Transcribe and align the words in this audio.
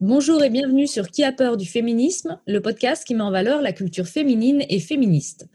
Bonjour 0.00 0.44
et 0.44 0.50
bienvenue 0.50 0.86
sur 0.86 1.08
Qui 1.08 1.24
a 1.24 1.32
peur 1.32 1.56
du 1.56 1.64
féminisme, 1.64 2.38
le 2.46 2.60
podcast 2.60 3.02
qui 3.06 3.14
met 3.14 3.22
en 3.22 3.30
valeur 3.30 3.62
la 3.62 3.72
culture 3.72 4.06
féminine 4.06 4.62
et 4.68 4.78
féministe. 4.78 5.46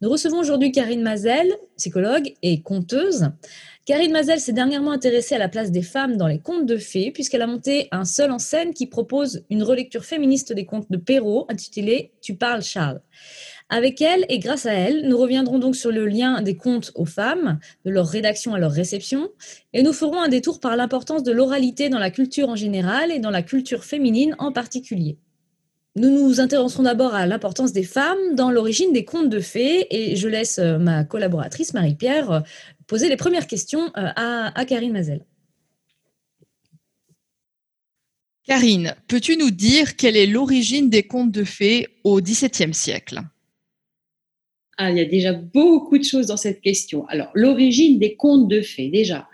Nous 0.00 0.08
recevons 0.08 0.38
aujourd'hui 0.38 0.72
Karine 0.72 1.02
Mazel, 1.02 1.54
psychologue 1.76 2.32
et 2.40 2.62
conteuse. 2.62 3.28
Karine 3.84 4.12
Mazel 4.12 4.40
s'est 4.40 4.54
dernièrement 4.54 4.92
intéressée 4.92 5.34
à 5.34 5.38
la 5.38 5.50
place 5.50 5.70
des 5.70 5.82
femmes 5.82 6.16
dans 6.16 6.28
les 6.28 6.38
contes 6.38 6.64
de 6.64 6.78
fées, 6.78 7.10
puisqu'elle 7.10 7.42
a 7.42 7.46
monté 7.46 7.88
un 7.92 8.06
seul 8.06 8.30
en 8.30 8.38
scène 8.38 8.72
qui 8.72 8.86
propose 8.86 9.44
une 9.50 9.62
relecture 9.62 10.06
féministe 10.06 10.54
des 10.54 10.64
contes 10.64 10.90
de 10.90 10.96
Perrault, 10.96 11.44
intitulé 11.50 12.12
Tu 12.22 12.36
parles 12.36 12.62
Charles. 12.62 13.02
Avec 13.72 14.02
elle 14.02 14.26
et 14.28 14.40
grâce 14.40 14.66
à 14.66 14.72
elle, 14.72 15.08
nous 15.08 15.16
reviendrons 15.16 15.60
donc 15.60 15.76
sur 15.76 15.92
le 15.92 16.04
lien 16.04 16.42
des 16.42 16.56
contes 16.56 16.90
aux 16.96 17.04
femmes, 17.04 17.60
de 17.84 17.90
leur 17.92 18.08
rédaction 18.08 18.52
à 18.52 18.58
leur 18.58 18.72
réception, 18.72 19.30
et 19.72 19.84
nous 19.84 19.92
ferons 19.92 20.20
un 20.20 20.28
détour 20.28 20.58
par 20.58 20.76
l'importance 20.76 21.22
de 21.22 21.30
l'oralité 21.30 21.88
dans 21.88 22.00
la 22.00 22.10
culture 22.10 22.48
en 22.48 22.56
général 22.56 23.12
et 23.12 23.20
dans 23.20 23.30
la 23.30 23.42
culture 23.42 23.84
féminine 23.84 24.34
en 24.40 24.50
particulier. 24.50 25.18
Nous 25.94 26.10
nous 26.10 26.40
intéresserons 26.40 26.82
d'abord 26.82 27.14
à 27.14 27.26
l'importance 27.26 27.72
des 27.72 27.84
femmes 27.84 28.34
dans 28.34 28.50
l'origine 28.50 28.92
des 28.92 29.04
contes 29.04 29.28
de 29.28 29.40
fées 29.40 29.86
et 29.90 30.16
je 30.16 30.26
laisse 30.26 30.58
euh, 30.58 30.78
ma 30.78 31.04
collaboratrice 31.04 31.72
Marie-Pierre 31.72 32.30
euh, 32.30 32.40
poser 32.88 33.08
les 33.08 33.16
premières 33.16 33.46
questions 33.46 33.86
euh, 33.96 34.08
à, 34.16 34.58
à 34.58 34.64
Karine 34.64 34.92
Mazel. 34.92 35.24
Karine, 38.44 38.96
peux-tu 39.06 39.36
nous 39.36 39.50
dire 39.52 39.94
quelle 39.94 40.16
est 40.16 40.26
l'origine 40.26 40.90
des 40.90 41.04
contes 41.04 41.30
de 41.30 41.44
fées 41.44 41.86
au 42.02 42.20
XVIIe 42.20 42.74
siècle? 42.74 43.20
Ah, 44.82 44.90
il 44.90 44.96
y 44.96 45.00
a 45.00 45.04
déjà 45.04 45.34
beaucoup 45.34 45.98
de 45.98 46.04
choses 46.04 46.28
dans 46.28 46.38
cette 46.38 46.62
question. 46.62 47.06
Alors, 47.08 47.28
l'origine 47.34 47.98
des 47.98 48.14
contes 48.14 48.48
de 48.48 48.62
fées, 48.62 48.88
déjà, 48.88 49.28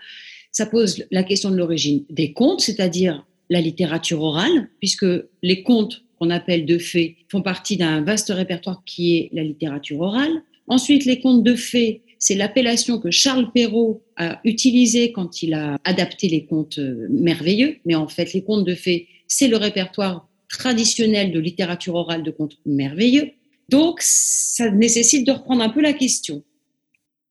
ça 0.51 0.65
pose 0.65 1.05
la 1.09 1.23
question 1.23 1.51
de 1.51 1.55
l'origine 1.55 2.03
des 2.09 2.33
contes, 2.33 2.59
c'est-à-dire 2.59 3.25
la 3.49 3.61
littérature 3.61 4.21
orale, 4.21 4.69
puisque 4.79 5.05
les 5.41 5.63
contes 5.63 6.03
qu'on 6.19 6.31
appelle 6.31 6.65
de 6.65 6.77
fées 6.77 7.15
font 7.29 7.41
partie 7.41 7.77
d'un 7.77 8.01
vaste 8.01 8.27
répertoire 8.27 8.83
qui 8.85 9.15
est 9.15 9.29
la 9.31 9.41
littérature 9.41 10.01
orale. 10.01 10.43
Ensuite, 10.67 11.05
les 11.05 11.21
contes 11.21 11.45
de 11.45 11.55
fées, 11.55 12.01
c'est 12.19 12.35
l'appellation 12.35 12.99
que 12.99 13.09
Charles 13.09 13.49
Perrault 13.53 14.03
a 14.17 14.41
utilisée 14.43 15.13
quand 15.13 15.43
il 15.43 15.53
a 15.53 15.77
adapté 15.85 16.27
les 16.27 16.43
contes 16.45 16.79
euh, 16.79 17.07
merveilleux. 17.09 17.77
Mais 17.85 17.95
en 17.95 18.09
fait, 18.09 18.33
les 18.33 18.43
contes 18.43 18.65
de 18.65 18.75
fées, 18.75 19.07
c'est 19.27 19.47
le 19.47 19.55
répertoire 19.55 20.27
traditionnel 20.49 21.31
de 21.31 21.39
littérature 21.39 21.95
orale 21.95 22.23
de 22.23 22.31
contes 22.31 22.57
merveilleux. 22.65 23.31
Donc, 23.69 23.99
ça 24.01 24.71
nécessite 24.71 25.25
de 25.25 25.31
reprendre 25.31 25.61
un 25.61 25.69
peu 25.69 25.81
la 25.81 25.93
question. 25.93 26.43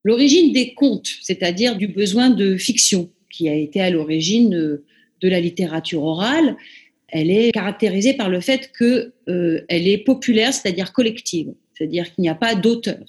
L'origine 0.04 0.52
des 0.52 0.74
contes, 0.74 1.08
c'est-à-dire 1.22 1.76
du 1.76 1.88
besoin 1.88 2.30
de 2.30 2.56
fiction 2.56 3.10
qui 3.30 3.48
a 3.48 3.54
été 3.54 3.80
à 3.80 3.90
l'origine 3.90 4.54
euh, 4.54 4.84
de 5.20 5.28
la 5.28 5.40
littérature 5.40 6.02
orale, 6.02 6.56
elle 7.08 7.30
est 7.30 7.52
caractérisée 7.52 8.14
par 8.14 8.28
le 8.28 8.40
fait 8.40 8.70
qu'elle 8.76 9.12
euh, 9.28 9.64
est 9.68 10.04
populaire, 10.04 10.52
c'est-à-dire 10.52 10.92
collective, 10.92 11.54
c'est-à-dire 11.74 12.12
qu'il 12.14 12.22
n'y 12.22 12.28
a 12.28 12.34
pas 12.34 12.54
d'auteur. 12.54 13.04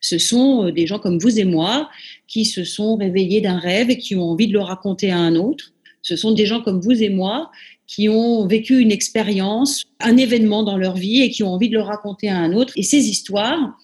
Ce 0.00 0.18
sont 0.18 0.66
euh, 0.66 0.72
des 0.72 0.86
gens 0.86 0.98
comme 0.98 1.18
vous 1.18 1.38
et 1.38 1.44
moi 1.44 1.88
qui 2.26 2.44
se 2.44 2.64
sont 2.64 2.96
réveillés 2.96 3.40
d'un 3.40 3.58
rêve 3.58 3.90
et 3.90 3.98
qui 3.98 4.16
ont 4.16 4.30
envie 4.30 4.48
de 4.48 4.52
le 4.52 4.60
raconter 4.60 5.10
à 5.10 5.18
un 5.18 5.36
autre. 5.36 5.72
Ce 6.02 6.16
sont 6.16 6.32
des 6.32 6.46
gens 6.46 6.62
comme 6.62 6.80
vous 6.80 7.02
et 7.02 7.10
moi 7.10 7.50
qui 7.90 8.08
ont 8.08 8.46
vécu 8.46 8.78
une 8.78 8.92
expérience, 8.92 9.84
un 9.98 10.16
événement 10.16 10.62
dans 10.62 10.76
leur 10.76 10.94
vie 10.94 11.22
et 11.22 11.30
qui 11.30 11.42
ont 11.42 11.52
envie 11.52 11.68
de 11.68 11.74
le 11.74 11.82
raconter 11.82 12.28
à 12.28 12.36
un 12.36 12.52
autre. 12.52 12.72
Et 12.76 12.84
ces 12.84 13.08
histoires, 13.08 13.76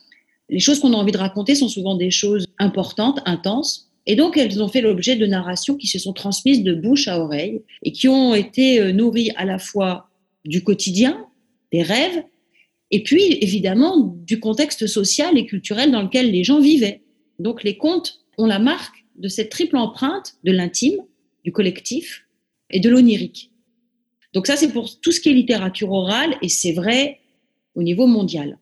les 0.49 0.61
choses 0.61 0.79
qu'on 0.79 0.93
a 0.93 0.97
envie 0.97 1.11
de 1.11 1.19
raconter 1.19 1.57
sont 1.57 1.69
souvent 1.69 1.97
des 1.97 2.13
choses 2.13 2.47
importantes, 2.61 3.19
intenses. 3.25 3.91
Et 4.07 4.15
donc, 4.15 4.37
elles 4.37 4.63
ont 4.63 4.69
fait 4.69 4.81
l'objet 4.81 5.17
de 5.17 5.27
narrations 5.27 5.75
qui 5.75 5.89
se 5.89 5.99
sont 5.99 6.13
transmises 6.13 6.63
de 6.63 6.73
bouche 6.73 7.09
à 7.09 7.19
oreille 7.19 7.63
et 7.83 7.91
qui 7.91 8.07
ont 8.07 8.33
été 8.33 8.81
euh, 8.81 8.93
nourries 8.93 9.33
à 9.35 9.45
la 9.45 9.59
fois 9.59 10.09
du 10.45 10.63
quotidien, 10.63 11.27
des 11.73 11.83
rêves, 11.83 12.23
et 12.93 13.03
puis 13.03 13.39
évidemment 13.41 14.15
du 14.25 14.39
contexte 14.39 14.87
social 14.87 15.37
et 15.37 15.47
culturel 15.47 15.91
dans 15.91 16.03
lequel 16.03 16.31
les 16.31 16.45
gens 16.45 16.61
vivaient. 16.61 17.03
Donc, 17.41 17.65
les 17.65 17.77
contes 17.77 18.21
ont 18.39 18.47
la 18.47 18.61
marque 18.61 19.05
de 19.17 19.27
cette 19.27 19.51
triple 19.51 19.77
empreinte 19.77 20.35
de 20.45 20.53
l'intime, 20.53 21.01
du 21.43 21.51
collectif 21.51 22.25
et 22.71 22.79
de 22.79 22.89
l'onirique. 22.89 23.51
Donc 24.37 24.47
ça, 24.47 24.55
c'est 24.55 24.71
pour 24.71 25.01
tout 25.01 25.13
ce 25.13 25.21
qui 25.23 25.31
est 25.31 25.33
littérature 25.33 25.91
orale, 25.91 26.37
et 26.43 26.51
c'est 26.51 26.73
vrai 26.73 27.21
au 27.75 27.83
niveau 27.83 28.07
mondial. 28.07 28.59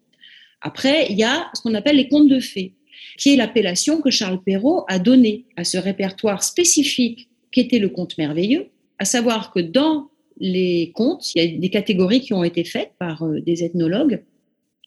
Après, 0.60 1.08
il 1.10 1.18
y 1.18 1.24
a 1.24 1.50
ce 1.52 1.62
qu'on 1.62 1.74
appelle 1.74 1.96
les 1.96 2.06
contes 2.06 2.28
de 2.28 2.38
fées, 2.38 2.74
qui 3.18 3.32
est 3.32 3.36
l'appellation 3.36 4.00
que 4.00 4.08
Charles 4.08 4.40
Perrault 4.40 4.84
a 4.86 5.00
donnée 5.00 5.46
à 5.56 5.64
ce 5.64 5.76
répertoire 5.76 6.44
spécifique 6.44 7.28
qu'était 7.50 7.80
le 7.80 7.88
conte 7.88 8.16
merveilleux, 8.18 8.68
à 9.00 9.04
savoir 9.04 9.52
que 9.52 9.58
dans 9.58 10.10
les 10.38 10.92
contes, 10.94 11.34
il 11.34 11.42
y 11.42 11.44
a 11.44 11.58
des 11.58 11.70
catégories 11.70 12.20
qui 12.20 12.34
ont 12.34 12.44
été 12.44 12.62
faites 12.62 12.92
par 13.00 13.24
euh, 13.24 13.40
des 13.40 13.64
ethnologues. 13.64 14.22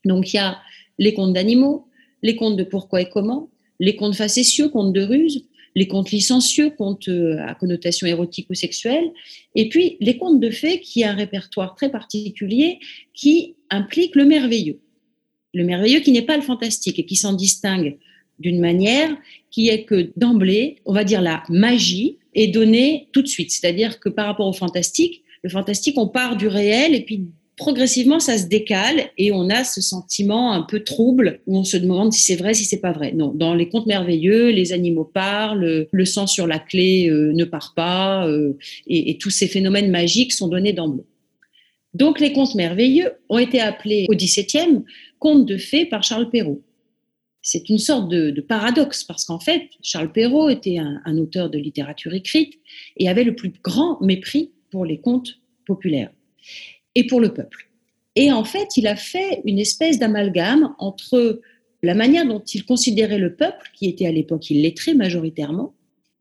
Donc 0.05 0.31
il 0.31 0.37
y 0.37 0.39
a 0.39 0.57
les 0.99 1.13
contes 1.13 1.33
d'animaux, 1.33 1.89
les 2.23 2.37
contes 2.37 2.55
de 2.55 2.63
pourquoi 2.63 3.01
et 3.01 3.09
comment, 3.09 3.49
les 3.81 3.97
contes 3.97 4.15
facétieux, 4.15 4.69
contes 4.69 4.93
de 4.93 5.01
ruse, 5.01 5.49
les 5.77 5.87
contes 5.87 6.09
licencieux, 6.09 6.71
contes 6.71 7.07
euh, 7.07 7.37
à 7.45 7.53
connotation 7.53 8.07
érotique 8.07 8.47
ou 8.49 8.55
sexuelle, 8.55 9.11
et 9.53 9.69
puis 9.69 9.95
les 9.99 10.17
contes 10.17 10.39
de 10.39 10.49
fées 10.49 10.79
qui 10.79 11.03
a 11.03 11.11
un 11.11 11.13
répertoire 11.13 11.75
très 11.75 11.91
particulier 11.91 12.79
qui 13.13 13.55
implique 13.69 14.15
le 14.15 14.25
merveilleux. 14.25 14.79
Le 15.53 15.63
merveilleux 15.63 15.99
qui 15.99 16.11
n'est 16.11 16.23
pas 16.23 16.35
le 16.35 16.41
fantastique 16.41 16.97
et 16.97 17.05
qui 17.05 17.15
s'en 17.15 17.33
distingue 17.33 17.99
d'une 18.39 18.59
manière 18.59 19.15
qui 19.51 19.69
est 19.69 19.83
que 19.83 20.11
d'emblée, 20.17 20.77
on 20.85 20.93
va 20.93 21.03
dire 21.03 21.21
la 21.21 21.43
magie 21.47 22.17
est 22.33 22.47
donnée 22.47 23.09
tout 23.13 23.21
de 23.21 23.27
suite. 23.27 23.51
C'est-à-dire 23.51 23.99
que 23.99 24.09
par 24.09 24.25
rapport 24.25 24.47
au 24.47 24.53
fantastique, 24.53 25.23
le 25.43 25.49
fantastique, 25.51 25.99
on 25.99 26.07
part 26.07 26.37
du 26.37 26.47
réel 26.47 26.95
et 26.95 27.01
puis 27.01 27.27
progressivement, 27.57 28.19
ça 28.19 28.37
se 28.37 28.45
décale 28.45 29.09
et 29.17 29.31
on 29.31 29.49
a 29.49 29.63
ce 29.63 29.81
sentiment 29.81 30.53
un 30.53 30.61
peu 30.61 30.83
trouble 30.83 31.41
où 31.47 31.57
on 31.57 31.63
se 31.63 31.75
demande 31.75 32.13
si 32.13 32.21
c'est 32.21 32.35
vrai, 32.35 32.53
si 32.53 32.63
c'est 32.63 32.79
pas 32.79 32.91
vrai. 32.91 33.11
Non, 33.11 33.33
dans 33.33 33.55
les 33.55 33.67
contes 33.67 33.87
merveilleux, 33.87 34.49
les 34.49 34.73
animaux 34.73 35.03
parlent, 35.03 35.87
le 35.91 36.05
sang 36.05 36.27
sur 36.27 36.45
la 36.47 36.59
clé 36.59 37.09
euh, 37.09 37.33
ne 37.33 37.43
part 37.43 37.73
pas 37.75 38.27
euh, 38.27 38.57
et, 38.85 39.17
tous 39.17 39.31
ces 39.31 39.47
phénomènes 39.47 39.89
magiques 39.89 40.33
sont 40.33 40.47
donnés 40.47 40.73
d'emblée. 40.73 41.03
Donc 41.95 42.19
les 42.19 42.31
contes 42.31 42.53
merveilleux 42.53 43.13
ont 43.27 43.39
été 43.39 43.59
appelés 43.59 44.05
au 44.07 44.13
XVIIe 44.13 44.83
contes 45.17 45.47
de 45.47 45.57
fées 45.57 45.85
par 45.85 46.03
Charles 46.03 46.29
Perrault. 46.29 46.61
C'est 47.41 47.69
une 47.69 47.79
sorte 47.79 48.09
de, 48.09 48.39
paradoxe 48.41 49.03
parce 49.03 49.25
qu'en 49.25 49.39
fait, 49.39 49.63
Charles 49.81 50.11
Perrault 50.11 50.49
était 50.49 50.77
un 50.77 51.17
auteur 51.17 51.49
de 51.49 51.57
littérature 51.57 52.13
écrite 52.13 52.53
et 52.97 53.09
avait 53.09 53.23
le 53.23 53.35
plus 53.35 53.51
grand 53.63 53.99
mépris 54.01 54.51
pour 54.69 54.85
les 54.85 54.99
contes 54.99 55.39
populaires 55.65 56.11
et 56.97 57.05
pour 57.05 57.21
le 57.21 57.31
peuple. 57.31 57.69
Et 58.15 58.31
en 58.31 58.43
fait, 58.43 58.75
il 58.75 58.87
a 58.87 58.95
fait 58.95 59.43
une 59.45 59.59
espèce 59.59 59.99
d'amalgame 59.99 60.73
entre 60.79 61.39
la 61.83 61.93
manière 61.93 62.25
dont 62.25 62.39
il 62.39 62.65
considérait 62.65 63.19
le 63.19 63.35
peuple, 63.35 63.69
qui 63.75 63.87
était 63.87 64.07
à 64.07 64.11
l'époque 64.11 64.49
illettré 64.49 64.95
majoritairement, 64.95 65.75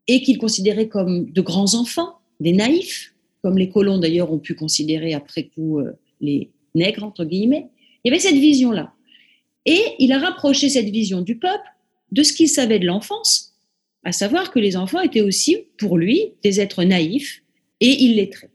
et 0.07 0.21
qu'il 0.21 0.37
considérait 0.37 0.87
comme 0.87 1.31
de 1.31 1.41
grands 1.41 1.73
enfants, 1.73 2.19
des 2.39 2.53
naïfs, 2.53 3.15
comme 3.41 3.57
les 3.57 3.69
colons 3.69 3.97
d'ailleurs 3.97 4.31
ont 4.31 4.37
pu 4.37 4.53
considérer 4.53 5.15
après 5.15 5.45
coup 5.45 5.79
euh, 5.79 5.93
les 6.21 6.51
nègres, 6.75 7.03
entre 7.03 7.25
guillemets. 7.25 7.69
Il 8.03 8.09
y 8.09 8.11
avait 8.11 8.19
cette 8.19 8.35
vision-là. 8.35 8.93
Et 9.65 9.81
il 9.97 10.11
a 10.11 10.19
rapproché 10.19 10.69
cette 10.69 10.89
vision 10.89 11.21
du 11.21 11.39
peuple 11.39 11.67
de 12.11 12.21
ce 12.21 12.33
qu'il 12.33 12.49
savait 12.49 12.77
de 12.77 12.85
l'enfance, 12.85 13.55
à 14.03 14.11
savoir 14.11 14.51
que 14.51 14.59
les 14.59 14.77
enfants 14.77 15.01
étaient 15.01 15.21
aussi, 15.21 15.57
pour 15.79 15.97
lui, 15.97 16.33
des 16.43 16.61
êtres 16.61 16.83
naïfs 16.83 17.41
et 17.81 18.03
illettrés. 18.03 18.51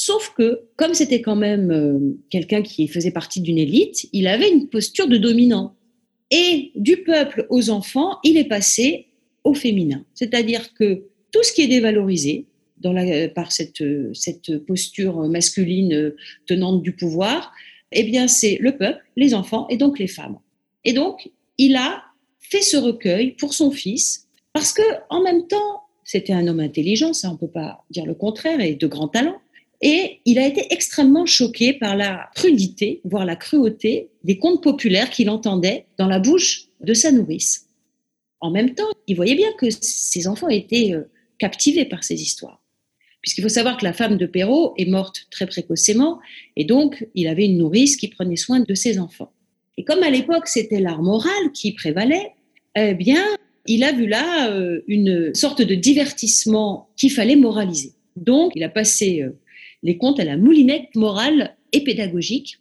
Sauf 0.00 0.32
que, 0.36 0.60
comme 0.76 0.94
c'était 0.94 1.22
quand 1.22 1.34
même 1.34 1.72
euh, 1.72 1.98
quelqu'un 2.30 2.62
qui 2.62 2.86
faisait 2.86 3.10
partie 3.10 3.40
d'une 3.40 3.58
élite, 3.58 4.08
il 4.12 4.28
avait 4.28 4.48
une 4.48 4.68
posture 4.68 5.08
de 5.08 5.16
dominant. 5.16 5.74
Et 6.30 6.70
du 6.76 6.98
peuple 6.98 7.48
aux 7.50 7.68
enfants, 7.68 8.20
il 8.22 8.36
est 8.36 8.44
passé 8.44 9.08
au 9.42 9.54
féminin. 9.54 10.04
C'est-à-dire 10.14 10.72
que 10.74 11.02
tout 11.32 11.42
ce 11.42 11.52
qui 11.52 11.62
est 11.62 11.66
dévalorisé 11.66 12.46
la, 12.84 13.28
par 13.30 13.50
cette, 13.50 13.82
cette 14.14 14.58
posture 14.66 15.28
masculine 15.28 15.92
euh, 15.92 16.16
tenante 16.46 16.80
du 16.80 16.92
pouvoir, 16.92 17.52
eh 17.90 18.04
bien, 18.04 18.28
c'est 18.28 18.56
le 18.60 18.76
peuple, 18.76 19.04
les 19.16 19.34
enfants 19.34 19.66
et 19.68 19.76
donc 19.76 19.98
les 19.98 20.06
femmes. 20.06 20.38
Et 20.84 20.92
donc, 20.92 21.28
il 21.58 21.74
a 21.74 22.04
fait 22.38 22.62
ce 22.62 22.76
recueil 22.76 23.32
pour 23.32 23.52
son 23.52 23.72
fils 23.72 24.28
parce 24.52 24.72
que, 24.72 24.82
en 25.10 25.24
même 25.24 25.48
temps, 25.48 25.82
c'était 26.04 26.34
un 26.34 26.46
homme 26.46 26.60
intelligent, 26.60 27.12
ça 27.12 27.32
on 27.32 27.36
peut 27.36 27.50
pas 27.50 27.84
dire 27.90 28.06
le 28.06 28.14
contraire, 28.14 28.60
et 28.60 28.76
de 28.76 28.86
grand 28.86 29.08
talent. 29.08 29.40
Et 29.80 30.20
il 30.24 30.38
a 30.38 30.46
été 30.46 30.66
extrêmement 30.72 31.26
choqué 31.26 31.72
par 31.72 31.96
la 31.96 32.30
crudité, 32.34 33.00
voire 33.04 33.24
la 33.24 33.36
cruauté 33.36 34.10
des 34.24 34.38
contes 34.38 34.62
populaires 34.62 35.10
qu'il 35.10 35.30
entendait 35.30 35.86
dans 35.98 36.08
la 36.08 36.18
bouche 36.18 36.66
de 36.80 36.94
sa 36.94 37.12
nourrice. 37.12 37.66
En 38.40 38.50
même 38.50 38.74
temps, 38.74 38.90
il 39.06 39.16
voyait 39.16 39.34
bien 39.34 39.52
que 39.58 39.66
ses 39.70 40.26
enfants 40.26 40.48
étaient 40.48 40.92
euh, 40.94 41.10
captivés 41.38 41.84
par 41.84 42.04
ces 42.04 42.20
histoires. 42.20 42.62
Puisqu'il 43.20 43.42
faut 43.42 43.48
savoir 43.48 43.76
que 43.76 43.84
la 43.84 43.92
femme 43.92 44.16
de 44.16 44.26
Perrault 44.26 44.74
est 44.78 44.86
morte 44.86 45.26
très 45.30 45.46
précocement, 45.46 46.20
et 46.56 46.64
donc 46.64 47.06
il 47.14 47.26
avait 47.26 47.46
une 47.46 47.58
nourrice 47.58 47.96
qui 47.96 48.08
prenait 48.08 48.36
soin 48.36 48.60
de 48.60 48.74
ses 48.74 48.98
enfants. 48.98 49.32
Et 49.76 49.84
comme 49.84 50.02
à 50.02 50.10
l'époque 50.10 50.46
c'était 50.46 50.80
l'art 50.80 51.02
moral 51.02 51.52
qui 51.52 51.72
prévalait, 51.72 52.32
eh 52.76 52.94
bien, 52.94 53.24
il 53.66 53.84
a 53.84 53.92
vu 53.92 54.06
là 54.06 54.50
euh, 54.50 54.82
une 54.86 55.34
sorte 55.34 55.62
de 55.62 55.74
divertissement 55.74 56.88
qu'il 56.96 57.12
fallait 57.12 57.36
moraliser. 57.36 57.92
Donc, 58.16 58.52
il 58.54 58.62
a 58.64 58.68
passé 58.68 59.22
euh, 59.22 59.36
les 59.82 59.98
contes 59.98 60.20
à 60.20 60.24
la 60.24 60.36
moulinette 60.36 60.94
morale 60.94 61.56
et 61.72 61.84
pédagogique. 61.84 62.58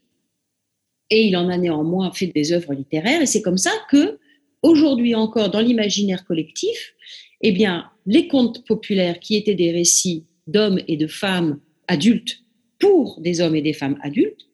Et 1.09 1.27
il 1.27 1.37
en 1.37 1.49
a 1.49 1.57
néanmoins 1.57 2.11
fait 2.11 2.27
des 2.27 2.51
œuvres 2.51 2.73
littéraires. 2.73 3.21
Et 3.21 3.25
c'est 3.25 3.41
comme 3.41 3.57
ça 3.57 3.71
que, 3.89 4.19
aujourd'hui 4.61 5.15
encore, 5.15 5.49
dans 5.49 5.61
l'imaginaire 5.61 6.25
collectif, 6.25 6.93
eh 7.41 7.51
bien, 7.51 7.89
les 8.05 8.27
contes 8.27 8.65
populaires 8.65 9.19
qui 9.19 9.35
étaient 9.35 9.55
des 9.55 9.71
récits 9.71 10.25
d'hommes 10.47 10.81
et 10.87 10.97
de 10.97 11.07
femmes 11.07 11.59
adultes 11.87 12.43
pour 12.79 13.19
des 13.21 13.41
hommes 13.41 13.55
et 13.55 13.61
des 13.61 13.73
femmes 13.73 13.97
adultes 14.01 14.47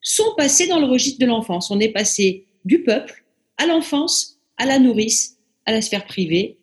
sont 0.00 0.34
passés 0.36 0.68
dans 0.68 0.80
le 0.80 0.86
registre 0.86 1.20
de 1.20 1.26
l'enfance. 1.26 1.70
On 1.70 1.80
est 1.80 1.88
passé 1.88 2.46
du 2.64 2.82
peuple 2.82 3.24
à 3.56 3.66
l'enfance, 3.66 4.38
à 4.56 4.66
la 4.66 4.78
nourrice, 4.78 5.38
à 5.64 5.72
la 5.72 5.80
sphère 5.80 6.06
privée. 6.06 6.58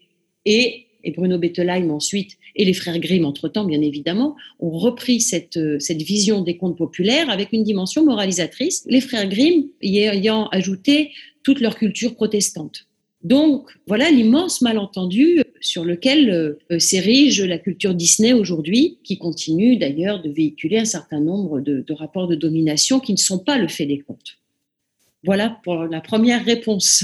Et, 0.46 0.88
et 1.04 1.12
Bruno 1.12 1.38
Bettelheim 1.38 1.90
ensuite, 1.90 2.38
et 2.56 2.66
les 2.66 2.74
frères 2.74 3.00
Grimm 3.00 3.26
entre-temps, 3.26 3.66
bien 3.66 3.82
évidemment, 3.82 4.36
ont 4.60 4.78
repris 4.78 5.22
cette, 5.22 5.60
cette 5.80 6.02
vision 6.02 6.42
des 6.42 6.58
contes 6.58 6.78
populaires 6.78 7.30
avec 7.30 7.50
une 7.54 7.64
dimension 7.64 8.06
moralisatrice, 8.06 8.84
les 8.88 9.02
frères 9.02 9.28
Grimm 9.28 9.68
y 9.82 10.00
ayant 10.00 10.48
ajouté 10.50 11.12
toute 11.44 11.60
leur 11.60 11.76
culture 11.76 12.16
protestante. 12.16 12.88
Donc, 13.24 13.70
voilà 13.86 14.10
l'immense 14.10 14.62
malentendu 14.62 15.44
sur 15.60 15.86
lequel 15.86 16.30
euh, 16.72 16.80
s'érige 16.80 17.42
la 17.42 17.60
culture 17.60 17.94
Disney 17.94 18.34
aujourd'hui, 18.34 18.98
qui 19.04 19.20
continue 19.20 19.78
d'ailleurs 19.78 20.24
de 20.24 20.30
véhiculer 20.30 20.80
un 20.80 20.86
certain 20.86 21.20
nombre 21.20 21.62
de, 21.62 21.82
de, 21.82 21.94
rapports 21.94 22.28
de 22.28 22.36
domination 22.36 23.00
qui 23.00 23.12
ne 23.12 23.18
sont 23.18 23.38
pas 23.38 23.60
le 23.60 23.68
fait 23.68 23.86
des 23.86 24.00
contes. 24.00 24.40
Voilà 25.24 25.60
pour 25.64 25.84
la 25.84 26.02
première 26.02 26.44
réponse. 26.44 27.04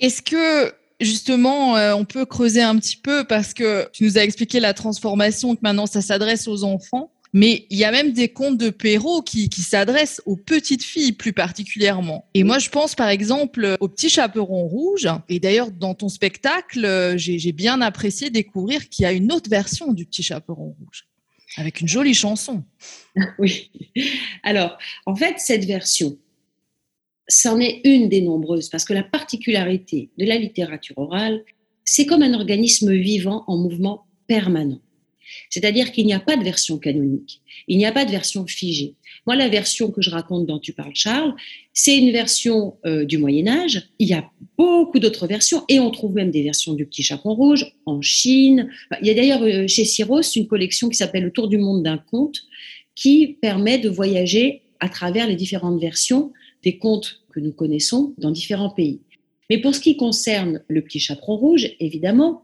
Est-ce 0.00 0.22
que 0.22 0.72
justement, 1.00 1.76
euh, 1.76 1.94
on 1.94 2.04
peut 2.04 2.24
creuser 2.24 2.62
un 2.62 2.76
petit 2.78 2.96
peu 2.96 3.24
parce 3.24 3.54
que 3.54 3.88
tu 3.92 4.04
nous 4.04 4.18
as 4.18 4.22
expliqué 4.22 4.60
la 4.60 4.74
transformation, 4.74 5.54
que 5.54 5.60
maintenant 5.62 5.86
ça 5.86 6.00
s'adresse 6.00 6.48
aux 6.48 6.64
enfants. 6.64 7.10
Mais 7.36 7.66
il 7.68 7.78
y 7.78 7.84
a 7.84 7.90
même 7.90 8.12
des 8.12 8.28
contes 8.28 8.58
de 8.58 8.70
Perrault 8.70 9.22
qui, 9.22 9.48
qui 9.48 9.62
s'adressent 9.62 10.22
aux 10.24 10.36
petites 10.36 10.84
filles 10.84 11.10
plus 11.10 11.32
particulièrement. 11.32 12.28
Et 12.32 12.44
moi, 12.44 12.60
je 12.60 12.70
pense 12.70 12.94
par 12.94 13.08
exemple 13.08 13.76
au 13.80 13.88
petit 13.88 14.08
chaperon 14.08 14.68
rouge. 14.68 15.08
Et 15.28 15.40
d'ailleurs, 15.40 15.72
dans 15.72 15.94
ton 15.94 16.08
spectacle, 16.08 17.14
j'ai 17.16 17.50
bien 17.50 17.80
apprécié 17.80 18.30
découvrir 18.30 18.88
qu'il 18.88 19.02
y 19.02 19.06
a 19.06 19.12
une 19.12 19.32
autre 19.32 19.50
version 19.50 19.92
du 19.92 20.06
petit 20.06 20.22
chaperon 20.22 20.76
rouge, 20.78 21.08
avec 21.56 21.80
une 21.80 21.88
jolie 21.88 22.14
chanson. 22.14 22.62
Oui. 23.38 23.70
Alors, 24.42 24.76
en 25.06 25.16
fait, 25.16 25.34
cette 25.38 25.64
version, 25.64 26.16
c'en 27.28 27.60
est 27.60 27.80
une 27.84 28.08
des 28.08 28.20
nombreuses, 28.20 28.68
parce 28.68 28.84
que 28.84 28.92
la 28.92 29.02
particularité 29.02 30.10
de 30.18 30.24
la 30.24 30.36
littérature 30.36 30.98
orale, 30.98 31.42
c'est 31.84 32.06
comme 32.06 32.22
un 32.22 32.34
organisme 32.34 32.92
vivant 32.92 33.44
en 33.46 33.56
mouvement 33.56 34.06
permanent. 34.26 34.80
C'est-à-dire 35.48 35.92
qu'il 35.92 36.06
n'y 36.06 36.12
a 36.12 36.20
pas 36.20 36.36
de 36.36 36.44
version 36.44 36.78
canonique, 36.78 37.40
il 37.66 37.78
n'y 37.78 37.86
a 37.86 37.92
pas 37.92 38.04
de 38.04 38.10
version 38.10 38.46
figée. 38.46 38.94
Moi, 39.26 39.36
la 39.36 39.48
version 39.48 39.90
que 39.90 40.02
je 40.02 40.10
raconte 40.10 40.46
dont 40.46 40.58
tu 40.58 40.72
parles, 40.72 40.94
Charles, 40.94 41.34
c'est 41.72 41.96
une 41.96 42.12
version 42.12 42.76
euh, 42.84 43.04
du 43.04 43.16
Moyen 43.16 43.48
Âge. 43.48 43.88
Il 43.98 44.08
y 44.08 44.12
a 44.12 44.30
beaucoup 44.58 44.98
d'autres 44.98 45.26
versions 45.26 45.64
et 45.68 45.80
on 45.80 45.90
trouve 45.90 46.14
même 46.14 46.30
des 46.30 46.42
versions 46.42 46.74
du 46.74 46.84
Petit 46.84 47.02
Chaperon 47.02 47.34
Rouge 47.34 47.72
en 47.86 48.02
Chine. 48.02 48.68
Il 49.00 49.06
y 49.06 49.10
a 49.10 49.14
d'ailleurs 49.14 49.42
euh, 49.42 49.66
chez 49.66 49.84
Syros 49.84 50.22
une 50.36 50.46
collection 50.46 50.88
qui 50.88 50.96
s'appelle 50.96 51.24
Le 51.24 51.30
Tour 51.30 51.48
du 51.48 51.56
monde 51.56 51.82
d'un 51.82 51.98
conte 51.98 52.42
qui 52.94 53.38
permet 53.40 53.78
de 53.78 53.88
voyager 53.88 54.62
à 54.80 54.88
travers 54.88 55.26
les 55.26 55.36
différentes 55.36 55.80
versions 55.80 56.32
des 56.64 56.78
contes 56.78 57.20
que 57.32 57.40
nous 57.40 57.52
connaissons 57.52 58.14
dans 58.18 58.30
différents 58.30 58.70
pays. 58.70 59.00
Mais 59.50 59.58
pour 59.60 59.74
ce 59.74 59.80
qui 59.80 59.96
concerne 59.96 60.62
le 60.68 60.82
Petit 60.82 60.98
Chaperon 60.98 61.36
Rouge, 61.36 61.70
évidemment, 61.78 62.42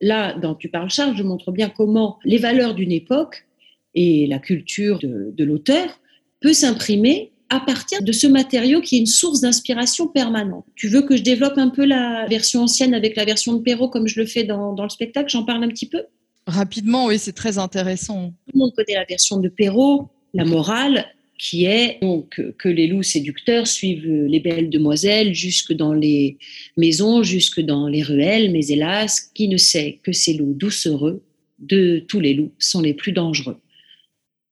là, 0.00 0.38
dans 0.38 0.54
Tu 0.54 0.68
parles 0.68 0.90
Charles, 0.90 1.16
je 1.16 1.22
montre 1.22 1.52
bien 1.52 1.68
comment 1.68 2.18
les 2.24 2.38
valeurs 2.38 2.74
d'une 2.74 2.92
époque 2.92 3.46
et 3.94 4.26
la 4.26 4.38
culture 4.38 4.98
de, 4.98 5.32
de 5.36 5.44
l'auteur 5.44 6.00
peut 6.40 6.52
s'imprimer 6.52 7.32
à 7.48 7.60
partir 7.60 8.02
de 8.02 8.12
ce 8.12 8.26
matériau 8.26 8.80
qui 8.80 8.96
est 8.96 8.98
une 8.98 9.06
source 9.06 9.40
d'inspiration 9.40 10.08
permanente. 10.08 10.64
Tu 10.74 10.88
veux 10.88 11.02
que 11.02 11.16
je 11.16 11.22
développe 11.22 11.58
un 11.58 11.68
peu 11.68 11.84
la 11.84 12.26
version 12.28 12.62
ancienne 12.62 12.94
avec 12.94 13.16
la 13.16 13.24
version 13.24 13.52
de 13.54 13.60
Perrault 13.62 13.88
comme 13.88 14.06
je 14.06 14.20
le 14.20 14.26
fais 14.26 14.44
dans, 14.44 14.72
dans 14.72 14.82
le 14.82 14.88
spectacle? 14.88 15.28
J'en 15.30 15.44
parle 15.44 15.62
un 15.64 15.68
petit 15.68 15.88
peu? 15.88 16.02
Rapidement, 16.46 17.06
oui, 17.06 17.18
c'est 17.18 17.32
très 17.32 17.58
intéressant. 17.58 18.30
Tout 18.46 18.52
le 18.54 18.58
monde 18.58 18.72
connaît 18.76 18.94
la 18.94 19.04
version 19.04 19.38
de 19.38 19.48
Perrault, 19.48 20.10
la 20.34 20.44
morale, 20.44 21.06
qui 21.38 21.66
est 21.66 21.98
donc 22.00 22.40
que 22.58 22.68
les 22.68 22.86
loups 22.86 23.02
séducteurs 23.02 23.66
suivent 23.66 24.26
les 24.26 24.40
belles 24.40 24.70
demoiselles 24.70 25.34
jusque 25.34 25.72
dans 25.72 25.92
les 25.92 26.38
maisons, 26.76 27.22
jusque 27.22 27.60
dans 27.60 27.88
les 27.88 28.02
ruelles, 28.02 28.50
mais 28.52 28.66
hélas, 28.68 29.20
qui 29.34 29.48
ne 29.48 29.56
sait 29.56 29.98
que 30.02 30.12
ces 30.12 30.34
loups 30.34 30.54
doucereux 30.54 31.22
de 31.58 32.04
tous 32.08 32.20
les 32.20 32.34
loups 32.34 32.52
sont 32.58 32.80
les 32.80 32.94
plus 32.94 33.12
dangereux. 33.12 33.58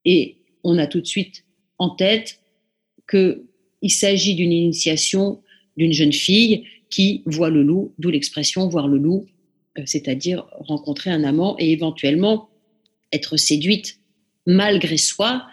Et 0.04 0.36
on 0.62 0.78
a 0.78 0.86
tout 0.86 1.00
de 1.00 1.06
suite 1.06 1.44
en 1.78 1.90
tête 1.90 2.40
qu'il 3.08 3.90
s'agit 3.90 4.34
d'une 4.34 4.52
initiation 4.52 5.40
d'une 5.76 5.92
jeune 5.92 6.12
fille 6.12 6.64
qui 6.90 7.22
voit 7.26 7.50
le 7.50 7.62
loup, 7.62 7.92
d'où 7.98 8.10
l'expression 8.10 8.68
voir 8.68 8.86
le 8.86 8.98
loup, 8.98 9.26
euh, 9.78 9.82
c'est-à-dire 9.86 10.46
rencontrer 10.52 11.10
un 11.10 11.24
amant 11.24 11.56
et 11.58 11.72
éventuellement 11.72 12.48
être 13.12 13.36
séduite 13.36 13.98
malgré 14.46 14.96
soi 14.96 15.46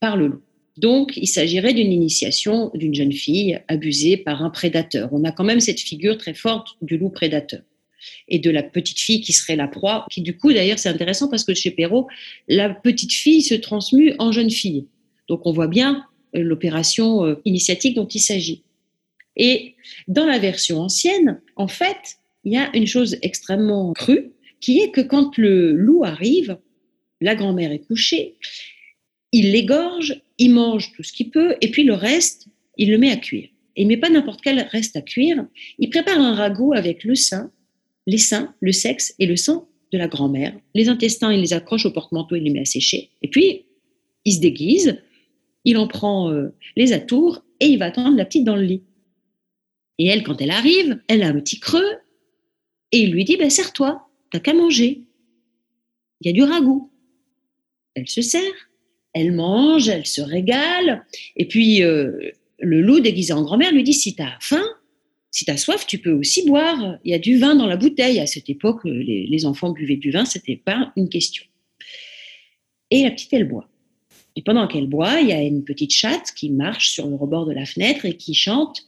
par 0.00 0.16
le 0.16 0.28
loup. 0.28 0.42
Donc, 0.80 1.18
il 1.18 1.26
s'agirait 1.26 1.74
d'une 1.74 1.92
initiation 1.92 2.70
d'une 2.72 2.94
jeune 2.94 3.12
fille 3.12 3.60
abusée 3.68 4.16
par 4.16 4.42
un 4.42 4.48
prédateur. 4.48 5.10
On 5.12 5.24
a 5.24 5.30
quand 5.30 5.44
même 5.44 5.60
cette 5.60 5.80
figure 5.80 6.16
très 6.16 6.32
forte 6.32 6.68
du 6.80 6.96
loup 6.96 7.10
prédateur 7.10 7.60
et 8.28 8.38
de 8.38 8.50
la 8.50 8.62
petite 8.62 8.98
fille 8.98 9.20
qui 9.20 9.34
serait 9.34 9.56
la 9.56 9.68
proie, 9.68 10.06
qui 10.10 10.22
du 10.22 10.38
coup, 10.38 10.54
d'ailleurs, 10.54 10.78
c'est 10.78 10.88
intéressant 10.88 11.28
parce 11.28 11.44
que 11.44 11.52
chez 11.52 11.70
Perrault, 11.70 12.08
la 12.48 12.70
petite 12.70 13.12
fille 13.12 13.42
se 13.42 13.54
transmue 13.54 14.14
en 14.18 14.32
jeune 14.32 14.48
fille. 14.48 14.86
Donc, 15.28 15.42
on 15.44 15.52
voit 15.52 15.68
bien 15.68 16.06
euh, 16.34 16.42
l'opération 16.42 17.26
euh, 17.26 17.34
initiatique 17.44 17.94
dont 17.94 18.08
il 18.08 18.20
s'agit. 18.20 18.62
Et 19.36 19.74
dans 20.08 20.24
la 20.24 20.38
version 20.38 20.80
ancienne, 20.80 21.42
en 21.56 21.68
fait, 21.68 22.16
il 22.44 22.54
y 22.54 22.56
a 22.56 22.74
une 22.74 22.86
chose 22.86 23.18
extrêmement 23.20 23.92
crue, 23.92 24.32
qui 24.62 24.80
est 24.80 24.92
que 24.92 25.02
quand 25.02 25.36
le 25.36 25.72
loup 25.72 26.04
arrive, 26.04 26.56
la 27.20 27.34
grand-mère 27.34 27.70
est 27.70 27.80
couchée, 27.86 28.36
il 29.32 29.52
l'égorge, 29.52 30.22
il 30.38 30.52
mange 30.52 30.92
tout 30.92 31.02
ce 31.02 31.12
qu'il 31.12 31.30
peut, 31.30 31.56
et 31.60 31.70
puis 31.70 31.84
le 31.84 31.94
reste, 31.94 32.48
il 32.76 32.90
le 32.90 32.98
met 32.98 33.10
à 33.10 33.16
cuire. 33.16 33.48
Et 33.76 33.82
il 33.82 33.86
met 33.86 33.96
pas 33.96 34.10
n'importe 34.10 34.40
quel 34.42 34.60
reste 34.60 34.96
à 34.96 35.02
cuire. 35.02 35.46
Il 35.78 35.90
prépare 35.90 36.18
un 36.18 36.34
ragoût 36.34 36.72
avec 36.72 37.04
le 37.04 37.14
sein, 37.14 37.52
les 38.06 38.18
seins, 38.18 38.54
le 38.60 38.72
sexe 38.72 39.14
et 39.18 39.26
le 39.26 39.36
sang 39.36 39.68
de 39.92 39.98
la 39.98 40.08
grand-mère. 40.08 40.58
Les 40.74 40.88
intestins, 40.88 41.32
il 41.32 41.40
les 41.40 41.52
accroche 41.52 41.86
au 41.86 41.90
porte-manteau, 41.90 42.36
il 42.36 42.44
les 42.44 42.50
met 42.50 42.60
à 42.60 42.64
sécher. 42.64 43.10
Et 43.22 43.28
puis, 43.28 43.66
il 44.24 44.32
se 44.32 44.40
déguise, 44.40 45.00
il 45.64 45.76
en 45.76 45.86
prend 45.86 46.30
euh, 46.30 46.54
les 46.76 46.92
atours 46.92 47.44
et 47.60 47.66
il 47.66 47.78
va 47.78 47.86
attendre 47.86 48.16
la 48.16 48.24
petite 48.24 48.44
dans 48.44 48.56
le 48.56 48.62
lit. 48.62 48.82
Et 49.98 50.06
elle, 50.06 50.22
quand 50.22 50.40
elle 50.40 50.50
arrive, 50.50 51.00
elle 51.08 51.22
a 51.22 51.28
un 51.28 51.40
petit 51.40 51.60
creux 51.60 51.98
et 52.92 53.02
il 53.02 53.12
lui 53.12 53.24
dit, 53.24 53.36
ben, 53.36 53.50
serre-toi, 53.50 54.08
t'as 54.30 54.40
qu'à 54.40 54.54
manger. 54.54 55.02
Il 56.20 56.26
y 56.26 56.30
a 56.30 56.32
du 56.32 56.42
ragoût. 56.42 56.90
Elle 57.94 58.08
se 58.08 58.22
sert 58.22 58.69
elle 59.12 59.32
mange, 59.32 59.88
elle 59.88 60.06
se 60.06 60.20
régale. 60.20 61.04
Et 61.36 61.46
puis, 61.46 61.82
euh, 61.82 62.30
le 62.58 62.80
loup 62.80 63.00
déguisé 63.00 63.32
en 63.32 63.42
grand-mère 63.42 63.72
lui 63.72 63.82
dit, 63.82 63.94
si 63.94 64.14
tu 64.14 64.22
as 64.22 64.36
faim, 64.40 64.64
si 65.30 65.44
tu 65.44 65.50
as 65.50 65.56
soif, 65.56 65.86
tu 65.86 65.98
peux 65.98 66.12
aussi 66.12 66.46
boire. 66.46 66.98
Il 67.04 67.10
y 67.10 67.14
a 67.14 67.18
du 67.18 67.38
vin 67.38 67.54
dans 67.54 67.66
la 67.66 67.76
bouteille. 67.76 68.18
À 68.20 68.26
cette 68.26 68.50
époque, 68.50 68.80
les, 68.84 69.26
les 69.26 69.46
enfants 69.46 69.70
buvaient 69.70 69.96
du 69.96 70.10
vin, 70.10 70.24
c'était 70.24 70.56
pas 70.56 70.92
une 70.96 71.08
question. 71.08 71.44
Et 72.90 73.04
la 73.04 73.10
petite, 73.10 73.32
elle 73.32 73.48
boit. 73.48 73.68
Et 74.36 74.42
pendant 74.42 74.66
qu'elle 74.66 74.86
boit, 74.86 75.20
il 75.20 75.28
y 75.28 75.32
a 75.32 75.42
une 75.42 75.64
petite 75.64 75.92
chatte 75.92 76.32
qui 76.36 76.50
marche 76.50 76.90
sur 76.90 77.06
le 77.06 77.14
rebord 77.16 77.46
de 77.46 77.52
la 77.52 77.66
fenêtre 77.66 78.04
et 78.04 78.16
qui 78.16 78.34
chante 78.34 78.86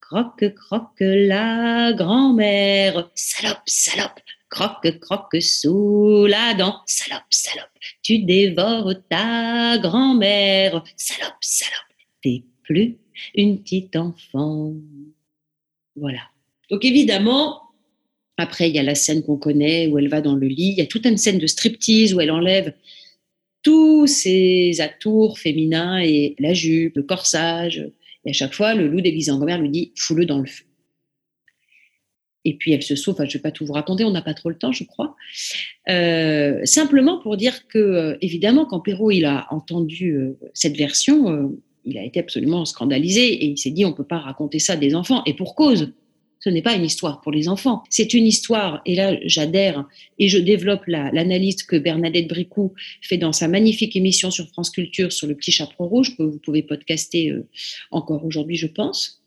Croque, 0.00 0.54
croque 0.54 1.00
la 1.00 1.94
grand-mère, 1.94 3.10
salope, 3.14 3.62
salope, 3.64 4.20
croque, 4.54 4.98
croque 5.00 5.42
sous 5.42 6.26
la 6.26 6.54
dent, 6.54 6.76
salope, 6.86 7.22
salope, 7.30 7.66
tu 8.02 8.20
dévores 8.20 8.94
ta 9.10 9.78
grand-mère, 9.78 10.84
salope, 10.96 11.34
salope, 11.40 11.72
t'es 12.22 12.44
plus 12.62 12.98
une 13.34 13.60
petite 13.60 13.96
enfant. 13.96 14.72
Voilà. 15.96 16.20
Donc 16.70 16.84
évidemment, 16.84 17.62
après, 18.36 18.68
il 18.68 18.76
y 18.76 18.78
a 18.78 18.84
la 18.84 18.94
scène 18.94 19.24
qu'on 19.24 19.36
connaît 19.36 19.88
où 19.88 19.98
elle 19.98 20.08
va 20.08 20.20
dans 20.20 20.36
le 20.36 20.46
lit. 20.46 20.70
Il 20.70 20.78
y 20.78 20.82
a 20.82 20.86
toute 20.86 21.06
une 21.06 21.16
scène 21.16 21.38
de 21.38 21.46
striptease 21.46 22.14
où 22.14 22.20
elle 22.20 22.30
enlève 22.30 22.72
tous 23.62 24.06
ses 24.06 24.80
atours 24.80 25.38
féminins 25.38 25.98
et 25.98 26.36
la 26.38 26.54
jupe, 26.54 26.96
le 26.96 27.02
corsage. 27.02 27.84
Et 28.24 28.30
à 28.30 28.32
chaque 28.32 28.54
fois, 28.54 28.74
le 28.74 28.86
loup 28.86 29.00
déguisé 29.00 29.32
en 29.32 29.36
grand-mère 29.36 29.60
lui 29.60 29.70
dit 29.70 29.92
Fous-le 29.96 30.26
dans 30.26 30.38
le 30.38 30.46
feu 30.46 30.64
et 32.44 32.54
puis 32.54 32.72
elle 32.72 32.82
se 32.82 32.96
sauve. 32.96 33.14
Enfin, 33.14 33.24
je 33.24 33.30
ne 33.30 33.34
vais 33.34 33.42
pas 33.42 33.50
tout 33.50 33.66
vous 33.66 33.72
raconter, 33.72 34.04
on 34.04 34.10
n'a 34.10 34.22
pas 34.22 34.34
trop 34.34 34.50
le 34.50 34.56
temps, 34.56 34.72
je 34.72 34.84
crois. 34.84 35.16
Euh, 35.88 36.64
simplement 36.64 37.20
pour 37.20 37.36
dire 37.36 37.66
que, 37.68 37.78
euh, 37.78 38.16
évidemment, 38.20 38.66
quand 38.66 38.80
Perrault 38.80 39.10
il 39.10 39.24
a 39.24 39.46
entendu 39.50 40.12
euh, 40.12 40.38
cette 40.52 40.76
version, 40.76 41.52
il 41.84 41.98
a 41.98 42.04
été 42.04 42.20
absolument 42.20 42.64
scandalisé 42.64 43.26
et 43.26 43.46
il 43.46 43.58
s'est 43.58 43.70
dit 43.70 43.84
on 43.84 43.90
ne 43.90 43.94
peut 43.94 44.04
pas 44.04 44.18
raconter 44.18 44.58
ça 44.58 44.76
des 44.76 44.94
enfants. 44.94 45.22
Et 45.26 45.34
pour 45.34 45.54
cause, 45.54 45.92
Ce 46.44 46.50
n'est 46.50 46.60
pas 46.60 46.74
une 46.74 46.84
histoire 46.84 47.22
pour 47.22 47.32
les 47.32 47.48
enfants. 47.48 47.82
C'est 47.88 48.12
une 48.12 48.26
histoire, 48.26 48.82
et 48.84 48.94
là 48.96 49.16
j'adhère 49.24 49.86
et 50.18 50.28
je 50.28 50.36
développe 50.36 50.82
l'analyse 50.86 51.62
que 51.62 51.76
Bernadette 51.76 52.28
Bricou 52.28 52.74
fait 53.00 53.16
dans 53.16 53.32
sa 53.32 53.48
magnifique 53.48 53.96
émission 53.96 54.30
sur 54.30 54.46
France 54.48 54.68
Culture 54.68 55.10
sur 55.10 55.26
le 55.26 55.36
petit 55.36 55.52
chaperon 55.52 55.88
rouge, 55.88 56.14
que 56.18 56.22
vous 56.22 56.38
pouvez 56.38 56.62
podcaster 56.62 57.30
euh, 57.30 57.48
encore 57.90 58.26
aujourd'hui, 58.26 58.56
je 58.56 58.66
pense. 58.66 59.22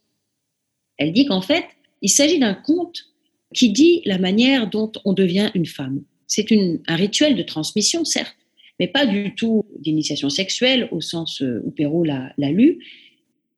Elle 0.98 1.12
dit 1.12 1.26
qu'en 1.26 1.42
fait, 1.42 1.66
il 2.02 2.10
s'agit 2.10 2.40
d'un 2.40 2.54
conte 2.54 3.06
qui 3.54 3.72
dit 3.72 4.02
la 4.06 4.18
manière 4.18 4.70
dont 4.70 4.92
on 5.06 5.14
devient 5.14 5.52
une 5.56 5.66
femme. 5.66 6.04
C'est 6.28 6.48
un 6.52 6.96
rituel 6.96 7.36
de 7.36 7.44
transmission, 7.44 8.04
certes, 8.04 8.36
mais 8.80 8.88
pas 8.88 9.06
du 9.06 9.34
tout 9.36 9.66
d'initiation 9.80 10.30
sexuelle 10.30 10.90
au 10.92 11.02
sens 11.02 11.42
euh, 11.42 11.62
où 11.64 11.72
Perrault 11.72 12.04
l'a 12.04 12.34
lu. 12.38 12.80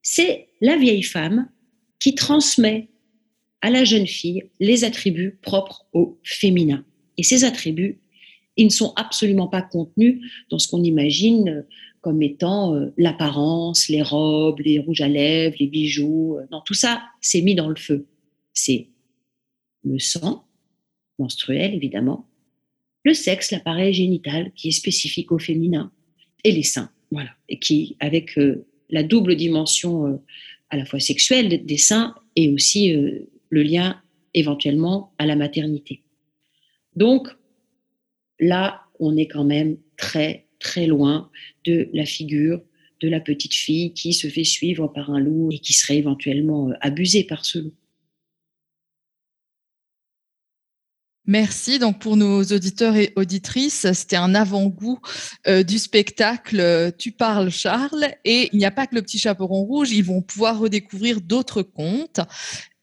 C'est 0.02 0.48
la 0.62 0.78
vieille 0.78 1.04
femme 1.04 1.50
qui 2.00 2.16
transmet 2.16 2.90
à 3.62 3.70
la 3.70 3.84
jeune 3.84 4.08
fille 4.08 4.44
les 4.60 4.84
attributs 4.84 5.38
propres 5.42 5.86
au 5.94 6.18
féminin. 6.24 6.86
Et 7.18 7.24
ces 7.24 7.44
attributs, 7.44 8.00
ils 8.56 8.66
ne 8.66 8.72
sont 8.72 8.94
absolument 8.96 9.48
pas 9.48 9.62
contenus 9.62 10.22
dans 10.50 10.60
ce 10.60 10.68
qu'on 10.68 10.84
imagine 10.84 11.66
comme 12.02 12.22
étant 12.22 12.76
euh, 12.76 12.94
l'apparence, 12.98 13.90
les 13.90 14.02
robes, 14.02 14.62
les 14.62 14.80
rouges 14.80 15.02
à 15.02 15.10
lèvres, 15.10 15.56
les 15.60 15.68
bijoux. 15.68 16.38
Euh, 16.38 16.46
non, 16.52 16.62
tout 16.66 16.74
ça, 16.74 17.02
c'est 17.20 17.42
mis 17.42 17.56
dans 17.56 17.68
le 17.68 17.76
feu. 17.76 18.08
C'est 18.62 18.90
le 19.84 20.00
sang, 20.00 20.46
menstruel 21.18 21.74
évidemment, 21.74 22.28
le 23.06 23.14
sexe, 23.14 23.52
l'appareil 23.52 23.94
génital 23.94 24.52
qui 24.54 24.68
est 24.68 24.72
spécifique 24.72 25.32
au 25.32 25.40
féminin, 25.40 25.94
et 26.44 26.52
les 26.52 26.64
seins, 26.64 26.92
voilà, 27.12 27.32
qui, 27.62 27.96
avec 28.00 28.38
euh, 28.38 28.66
la 28.90 29.04
double 29.04 29.36
dimension 29.36 30.22
à 30.70 30.78
la 30.78 30.86
fois 30.86 31.00
sexuelle 31.00 31.66
des 31.66 31.78
seins 31.78 32.16
et 32.36 32.50
aussi 32.50 32.92
le 33.50 33.64
lien 33.64 34.02
éventuellement 34.34 35.14
à 35.18 35.26
la 35.26 35.36
maternité. 35.36 36.04
Donc 36.96 37.30
là, 38.40 38.82
on 39.00 39.16
est 39.16 39.28
quand 39.28 39.46
même 39.46 39.78
très 39.96 40.48
très 40.60 40.88
loin 40.88 41.30
de 41.66 41.90
la 41.94 42.06
figure 42.06 42.62
de 43.02 43.08
la 43.08 43.20
petite 43.20 43.54
fille 43.54 43.94
qui 43.94 44.14
se 44.14 44.28
fait 44.28 44.44
suivre 44.44 44.88
par 44.88 45.10
un 45.10 45.20
loup 45.20 45.50
et 45.52 45.60
qui 45.60 45.74
serait 45.74 45.98
éventuellement 45.98 46.70
euh, 46.70 46.74
abusée 46.82 47.24
par 47.24 47.46
ce 47.46 47.60
loup. 47.60 47.74
Merci. 51.30 51.78
Donc 51.78 52.00
pour 52.00 52.18
nos 52.18 52.42
auditeurs 52.42 52.96
et 52.96 53.14
auditrices, 53.16 53.86
c'était 53.94 54.16
un 54.16 54.34
avant-goût 54.34 55.00
euh, 55.48 55.62
du 55.62 55.78
spectacle 55.78 56.92
Tu 56.98 57.12
parles 57.12 57.52
Charles 57.52 58.08
et 58.26 58.50
il 58.52 58.58
n'y 58.58 58.66
a 58.66 58.72
pas 58.72 58.88
que 58.88 58.96
le 58.96 59.04
petit 59.04 59.20
chaperon 59.20 59.64
rouge, 59.64 59.92
ils 59.92 60.04
vont 60.04 60.24
pouvoir 60.24 60.58
redécouvrir 60.58 61.22
d'autres 61.22 61.62
contes. 61.62 62.20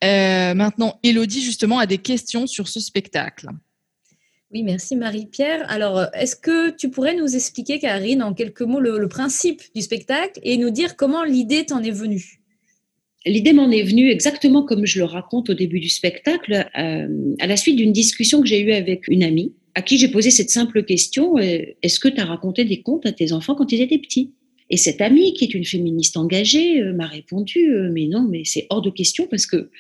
Euh, 0.05 0.55
maintenant, 0.55 1.01
Elodie 1.03 1.43
justement 1.43 1.81
a 1.81 1.87
des 1.87 1.99
questions 1.99 2.47
sur 2.47 2.69
ce 2.69 2.79
spectacle. 2.79 3.49
Oui, 4.53 4.63
merci 4.63 4.95
Marie-Pierre. 4.95 5.69
Alors, 5.69 6.07
est-ce 6.15 6.37
que 6.37 6.71
tu 6.71 6.89
pourrais 6.89 7.17
nous 7.17 7.35
expliquer, 7.35 7.81
Karine, 7.81 8.23
en 8.23 8.33
quelques 8.33 8.63
mots, 8.63 8.79
le 8.79 9.09
principe 9.09 9.61
du 9.75 9.83
spectacle 9.83 10.39
et 10.45 10.57
nous 10.57 10.71
dire 10.71 10.95
comment 10.95 11.25
l'idée 11.25 11.67
t'en 11.67 11.83
est 11.83 11.91
venue? 11.91 12.46
L'idée 13.27 13.53
m'en 13.53 13.73
est 13.73 13.83
venue 13.83 14.09
exactement 14.09 14.63
comme 14.63 14.87
je 14.87 15.01
le 15.01 15.05
raconte 15.05 15.51
au 15.51 15.55
début 15.55 15.81
du 15.81 15.89
spectacle, 15.89 16.71
euh, 16.79 17.35
à 17.41 17.47
la 17.49 17.57
suite 17.57 17.75
d'une 17.75 17.93
discussion 17.93 18.41
que 18.41 18.47
j'ai 18.47 18.61
eue 18.61 18.73
avec 18.73 19.09
une 19.09 19.25
amie, 19.25 19.53
à 19.75 19.83
qui 19.83 19.99
j'ai 19.99 20.07
posé 20.07 20.31
cette 20.31 20.51
simple 20.51 20.85
question 20.85 21.37
euh, 21.37 21.59
est-ce 21.83 21.99
que 21.99 22.07
tu 22.07 22.21
as 22.21 22.25
raconté 22.25 22.65
des 22.65 22.83
contes 22.83 23.05
à 23.05 23.11
tes 23.11 23.33
enfants 23.33 23.57
quand 23.57 23.73
ils 23.73 23.83
étaient 23.83 23.99
petits? 23.99 24.33
Et 24.71 24.77
cette 24.77 25.01
amie, 25.01 25.35
qui 25.35 25.45
est 25.45 25.55
une 25.55 25.65
féministe 25.65 26.17
engagée, 26.17 26.81
euh, 26.81 26.93
m'a 26.93 27.07
répondu 27.07 27.69
mais 27.93 28.07
non, 28.07 28.23
mais 28.23 28.43
c'est 28.45 28.69
hors 28.71 28.81
de 28.81 28.91
question 28.91 29.27
parce 29.29 29.47
que 29.47 29.71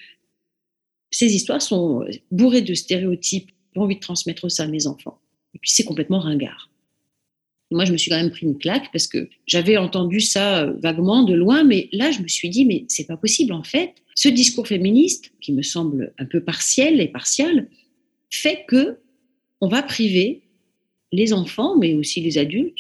ces 1.12 1.36
histoires 1.36 1.62
sont 1.62 2.04
bourrées 2.32 2.62
de 2.62 2.74
stéréotypes. 2.74 3.50
J'ai 3.74 3.80
envie 3.80 3.94
de 3.94 4.00
transmettre 4.00 4.50
ça 4.50 4.64
à 4.64 4.66
mes 4.66 4.88
enfants. 4.88 5.20
Et 5.54 5.58
puis 5.60 5.70
c'est 5.70 5.84
complètement 5.84 6.18
ringard. 6.18 6.68
Moi, 7.70 7.84
je 7.84 7.92
me 7.92 7.96
suis 7.96 8.10
quand 8.10 8.16
même 8.16 8.30
pris 8.30 8.46
une 8.46 8.58
claque 8.58 8.92
parce 8.92 9.08
que 9.08 9.28
j'avais 9.46 9.76
entendu 9.76 10.20
ça 10.20 10.62
euh, 10.62 10.72
vaguement 10.80 11.24
de 11.24 11.34
loin, 11.34 11.64
mais 11.64 11.88
là, 11.92 12.10
je 12.12 12.20
me 12.22 12.28
suis 12.28 12.48
dit, 12.48 12.64
mais 12.64 12.84
c'est 12.88 13.06
pas 13.06 13.16
possible 13.16 13.52
en 13.52 13.64
fait. 13.64 13.94
Ce 14.14 14.28
discours 14.28 14.66
féministe, 14.66 15.32
qui 15.40 15.52
me 15.52 15.62
semble 15.62 16.12
un 16.18 16.24
peu 16.24 16.42
partiel 16.42 17.00
et 17.00 17.08
partial, 17.08 17.68
fait 18.30 18.64
que 18.68 18.98
on 19.60 19.68
va 19.68 19.82
priver 19.82 20.42
les 21.12 21.32
enfants, 21.32 21.76
mais 21.76 21.94
aussi 21.94 22.20
les 22.20 22.38
adultes, 22.38 22.78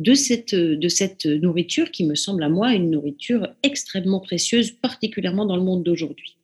de 0.00 0.14
cette, 0.14 0.54
de 0.54 0.88
cette 0.88 1.24
nourriture 1.24 1.90
qui 1.90 2.04
me 2.04 2.14
semble 2.14 2.42
à 2.42 2.48
moi 2.48 2.74
une 2.74 2.90
nourriture 2.90 3.48
extrêmement 3.62 4.20
précieuse, 4.20 4.70
particulièrement 4.70 5.46
dans 5.46 5.56
le 5.56 5.62
monde 5.62 5.82
d'aujourd'hui. 5.82 6.36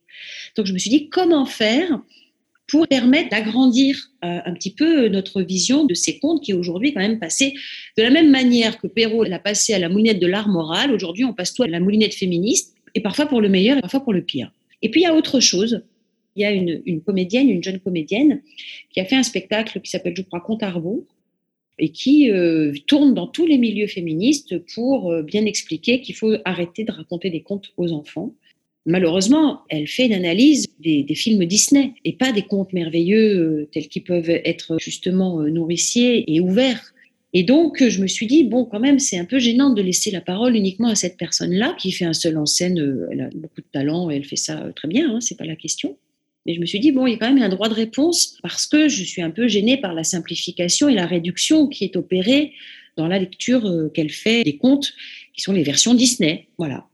Donc 0.55 0.65
je 0.65 0.73
me 0.73 0.77
suis 0.77 0.89
dit, 0.89 1.09
comment 1.09 1.45
faire 1.45 2.01
pour 2.67 2.87
permettre 2.87 3.29
d'agrandir 3.29 4.09
euh, 4.23 4.39
un 4.45 4.53
petit 4.53 4.73
peu 4.73 5.09
notre 5.09 5.41
vision 5.41 5.85
de 5.85 5.93
ces 5.93 6.19
contes 6.19 6.43
qui 6.43 6.53
aujourd'hui 6.53 6.93
quand 6.93 7.01
même 7.01 7.19
passé 7.19 7.53
de 7.97 8.03
la 8.03 8.09
même 8.09 8.31
manière 8.31 8.79
que 8.79 8.87
Perrault 8.87 9.23
l'a 9.23 9.39
passé 9.39 9.73
à 9.73 9.79
la 9.79 9.89
moulinette 9.89 10.19
de 10.19 10.27
l'art 10.27 10.47
moral. 10.47 10.91
Aujourd'hui, 10.91 11.25
on 11.25 11.33
passe 11.33 11.53
tout 11.53 11.63
à 11.63 11.67
la 11.67 11.79
moulinette 11.79 12.13
féministe 12.13 12.73
et 12.95 13.01
parfois 13.01 13.25
pour 13.25 13.41
le 13.41 13.49
meilleur 13.49 13.77
et 13.77 13.81
parfois 13.81 14.03
pour 14.03 14.13
le 14.13 14.23
pire. 14.23 14.51
Et 14.81 14.89
puis 14.89 15.01
il 15.01 15.03
y 15.03 15.07
a 15.07 15.15
autre 15.15 15.39
chose. 15.39 15.83
Il 16.35 16.41
y 16.41 16.45
a 16.45 16.51
une, 16.51 17.01
comédienne, 17.01 17.49
une 17.49 17.63
jeune 17.63 17.79
comédienne, 17.79 18.41
qui 18.91 18.99
a 18.99 19.05
fait 19.05 19.15
un 19.15 19.23
spectacle 19.23 19.79
qui 19.81 19.91
s'appelle, 19.91 20.15
je 20.17 20.23
crois, 20.23 20.41
Conte 20.41 20.63
Arvo, 20.63 21.05
et 21.77 21.89
qui 21.89 22.31
euh, 22.31 22.73
tourne 22.87 23.13
dans 23.13 23.27
tous 23.27 23.45
les 23.45 23.59
milieux 23.59 23.85
féministes 23.85 24.57
pour 24.73 25.11
euh, 25.11 25.21
bien 25.21 25.45
expliquer 25.45 26.01
qu'il 26.01 26.15
faut 26.15 26.33
arrêter 26.43 26.85
de 26.85 26.91
raconter 26.91 27.29
des 27.29 27.41
contes 27.41 27.71
aux 27.77 27.91
enfants 27.91 28.33
malheureusement, 28.85 29.61
elle 29.69 29.87
fait 29.87 30.05
une 30.05 30.13
analyse 30.13 30.67
des, 30.79 31.05
films 31.15 31.45
Disney 31.45 31.93
et 32.03 32.13
pas 32.13 32.31
des 32.31 32.43
contes 32.43 32.73
merveilleux 32.73 33.37
euh, 33.37 33.69
tels 33.71 33.87
qu'ils 33.87 34.03
peuvent 34.03 34.29
être 34.29 34.77
justement 34.79 35.41
euh, 35.41 35.49
nourriciers 35.49 36.33
et 36.33 36.39
ouverts. 36.39 36.93
Et 37.35 37.43
donc, 37.43 37.83
je 37.87 38.01
me 38.01 38.07
suis 38.07 38.27
dit, 38.27 38.43
bon, 38.43 38.65
quand 38.65 38.79
même, 38.79 38.99
c'est 38.99 39.17
un 39.17 39.25
peu 39.25 39.39
gênant 39.39 39.71
de 39.71 39.81
laisser 39.81 40.11
la 40.11 40.21
parole 40.21 40.55
uniquement 40.55 40.89
à 40.89 40.95
cette 40.95 41.17
personne-là 41.17 41.75
qui 41.79 41.91
fait 41.91 42.05
un 42.05 42.13
seul 42.13 42.37
en 42.37 42.45
scène. 42.45 42.79
Euh, 42.79 43.07
elle 43.11 43.21
a 43.21 43.29
beaucoup 43.33 43.61
de 43.61 43.67
talent 43.71 44.11
et 44.11 44.15
elle 44.15 44.25
fait 44.25 44.35
ça 44.35 44.71
très 44.75 44.87
bien, 44.87 45.15
hein, 45.15 45.21
c'est 45.21 45.37
pas 45.37 45.45
la 45.45 45.55
question. 45.55 45.97
Mais 46.45 46.53
je 46.53 46.59
me 46.59 46.65
suis 46.65 46.79
dit, 46.79 46.91
bon, 46.91 47.07
il 47.07 47.11
y 47.11 47.15
a 47.15 47.17
quand 47.17 47.33
même 47.33 47.41
un 47.41 47.49
droit 47.49 47.69
de 47.69 47.73
réponse 47.73 48.37
parce 48.41 48.67
que 48.67 48.89
je 48.89 49.03
suis 49.03 49.21
un 49.21 49.31
peu 49.31 49.47
gênée 49.47 49.77
par 49.77 49.93
la 49.93 50.03
simplification 50.03 50.89
et 50.89 50.93
la 50.93 51.05
réduction 51.05 51.67
qui 51.67 51.85
est 51.85 51.95
opérée 51.95 52.51
dans 52.97 53.07
la 53.07 53.17
lecture 53.17 53.89
qu'elle 53.93 54.09
fait 54.11 54.43
des 54.43 54.57
contes 54.57 54.93
qui 55.33 55.41
sont 55.41 55.53
les 55.53 55.63
versions 55.63 55.93
Disney. 55.93 56.47
Voilà. 56.57 56.85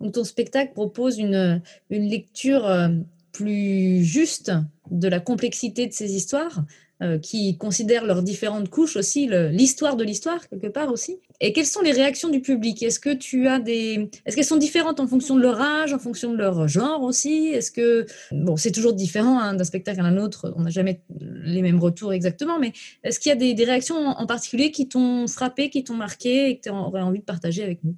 Donc, 0.00 0.12
ton 0.12 0.24
spectacle 0.24 0.72
propose 0.72 1.18
une, 1.18 1.62
une 1.90 2.08
lecture 2.08 2.66
euh, 2.66 2.88
plus 3.32 4.04
juste 4.04 4.52
de 4.90 5.08
la 5.08 5.20
complexité 5.20 5.86
de 5.86 5.92
ces 5.92 6.14
histoires, 6.14 6.64
euh, 7.00 7.16
qui 7.20 7.56
considèrent 7.56 8.04
leurs 8.04 8.24
différentes 8.24 8.70
couches 8.70 8.96
aussi, 8.96 9.28
l'histoire 9.30 9.94
de 9.94 10.02
l'histoire 10.02 10.48
quelque 10.48 10.66
part 10.66 10.90
aussi. 10.90 11.20
Et 11.40 11.52
quelles 11.52 11.64
sont 11.64 11.80
les 11.80 11.92
réactions 11.92 12.28
du 12.28 12.40
public? 12.40 12.82
Est-ce 12.82 12.98
que 12.98 13.14
tu 13.14 13.46
as 13.46 13.60
des, 13.60 14.10
est-ce 14.26 14.34
qu'elles 14.34 14.44
sont 14.44 14.56
différentes 14.56 14.98
en 14.98 15.06
fonction 15.06 15.36
de 15.36 15.40
leur 15.40 15.60
âge, 15.60 15.92
en 15.92 16.00
fonction 16.00 16.32
de 16.32 16.36
leur 16.38 16.66
genre 16.66 17.04
aussi? 17.04 17.50
Est-ce 17.50 17.70
que 17.70 18.04
bon, 18.32 18.56
c'est 18.56 18.72
toujours 18.72 18.94
différent 18.94 19.38
hein, 19.38 19.54
d'un 19.54 19.62
spectacle 19.62 20.00
à 20.00 20.06
un 20.06 20.16
autre, 20.16 20.52
on 20.56 20.62
n'a 20.62 20.70
jamais 20.70 21.00
les 21.20 21.62
mêmes 21.62 21.78
retours 21.78 22.12
exactement, 22.12 22.58
mais 22.58 22.72
est-ce 23.04 23.20
qu'il 23.20 23.30
y 23.30 23.32
a 23.32 23.36
des, 23.36 23.54
des 23.54 23.64
réactions 23.64 24.08
en 24.08 24.26
particulier 24.26 24.72
qui 24.72 24.88
t'ont 24.88 25.28
frappé, 25.28 25.70
qui 25.70 25.84
t'ont 25.84 25.94
marqué 25.94 26.50
et 26.50 26.56
que 26.58 26.62
tu 26.62 26.70
aurais 26.70 27.02
envie 27.02 27.20
de 27.20 27.24
partager 27.24 27.62
avec 27.62 27.84
nous? 27.84 27.94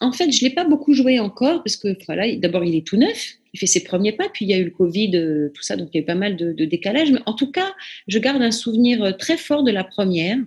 En 0.00 0.12
fait, 0.12 0.32
je 0.32 0.42
ne 0.42 0.48
l'ai 0.48 0.54
pas 0.54 0.64
beaucoup 0.64 0.94
joué 0.94 1.18
encore 1.18 1.62
parce 1.62 1.76
que 1.76 1.96
voilà, 2.06 2.34
d'abord, 2.36 2.64
il 2.64 2.74
est 2.74 2.86
tout 2.86 2.96
neuf, 2.96 3.34
il 3.52 3.60
fait 3.60 3.66
ses 3.66 3.84
premiers 3.84 4.12
pas, 4.12 4.28
puis 4.32 4.46
il 4.46 4.48
y 4.48 4.54
a 4.54 4.58
eu 4.58 4.64
le 4.64 4.70
Covid, 4.70 5.10
euh, 5.14 5.50
tout 5.54 5.62
ça, 5.62 5.76
donc 5.76 5.90
il 5.92 5.98
y 5.98 6.00
a 6.00 6.02
eu 6.02 6.06
pas 6.06 6.14
mal 6.14 6.36
de, 6.36 6.64
décalage. 6.64 7.12
Mais 7.12 7.20
en 7.26 7.34
tout 7.34 7.50
cas, 7.50 7.74
je 8.08 8.18
garde 8.18 8.40
un 8.40 8.50
souvenir 8.50 9.02
euh, 9.04 9.12
très 9.12 9.36
fort 9.36 9.62
de 9.62 9.70
la 9.70 9.84
première. 9.84 10.38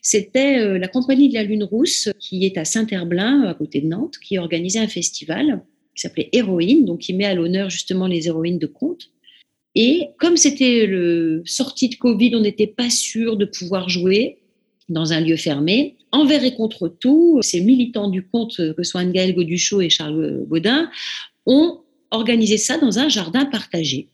C'était 0.00 0.58
euh, 0.58 0.78
la 0.78 0.86
Compagnie 0.86 1.28
de 1.28 1.34
la 1.34 1.42
Lune 1.42 1.64
Rousse, 1.64 2.08
qui 2.20 2.46
est 2.46 2.56
à 2.56 2.64
Saint-Herblain, 2.64 3.42
à 3.48 3.54
côté 3.54 3.80
de 3.80 3.88
Nantes, 3.88 4.16
qui 4.22 4.38
organisait 4.38 4.78
un 4.78 4.88
festival 4.88 5.62
qui 5.96 6.02
s'appelait 6.02 6.28
Héroïne, 6.32 6.84
donc 6.84 7.00
qui 7.00 7.12
met 7.12 7.24
à 7.24 7.34
l'honneur 7.34 7.68
justement 7.68 8.06
les 8.06 8.28
héroïnes 8.28 8.58
de 8.58 8.66
contes. 8.66 9.10
Et 9.74 10.08
comme 10.18 10.36
c'était 10.36 10.86
le 10.86 11.42
sortie 11.44 11.88
de 11.88 11.96
Covid, 11.96 12.34
on 12.36 12.40
n'était 12.40 12.66
pas 12.66 12.90
sûr 12.90 13.36
de 13.36 13.44
pouvoir 13.44 13.88
jouer 13.88 14.39
dans 14.90 15.12
un 15.12 15.20
lieu 15.20 15.36
fermé. 15.36 15.96
Envers 16.12 16.44
et 16.44 16.54
contre 16.54 16.88
tout, 16.88 17.38
ces 17.42 17.60
militants 17.60 18.08
du 18.08 18.26
conte, 18.26 18.56
que 18.56 18.82
ce 18.82 18.90
soit 18.90 19.00
Anne-Gaëlle 19.00 19.34
Goduchot 19.34 19.80
et 19.80 19.88
Charles 19.88 20.44
Baudin, 20.46 20.90
ont 21.46 21.80
organisé 22.10 22.58
ça 22.58 22.78
dans 22.78 22.98
un 22.98 23.08
jardin 23.08 23.44
partagé. 23.46 24.08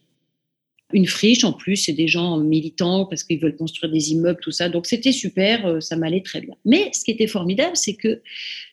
Une 0.93 1.07
friche 1.07 1.43
en 1.43 1.51
plus, 1.51 1.75
c'est 1.75 1.93
des 1.93 2.07
gens 2.07 2.37
militants 2.37 3.05
parce 3.05 3.23
qu'ils 3.23 3.39
veulent 3.39 3.57
construire 3.57 3.91
des 3.91 4.11
immeubles, 4.13 4.39
tout 4.41 4.51
ça. 4.51 4.69
Donc 4.69 4.85
c'était 4.85 5.11
super, 5.11 5.65
euh, 5.65 5.79
ça 5.81 5.97
m'allait 5.97 6.21
très 6.21 6.39
bien. 6.39 6.55
Mais 6.63 6.89
ce 6.93 7.03
qui 7.03 7.11
était 7.11 7.27
formidable, 7.27 7.75
c'est 7.75 7.95
que 7.95 8.21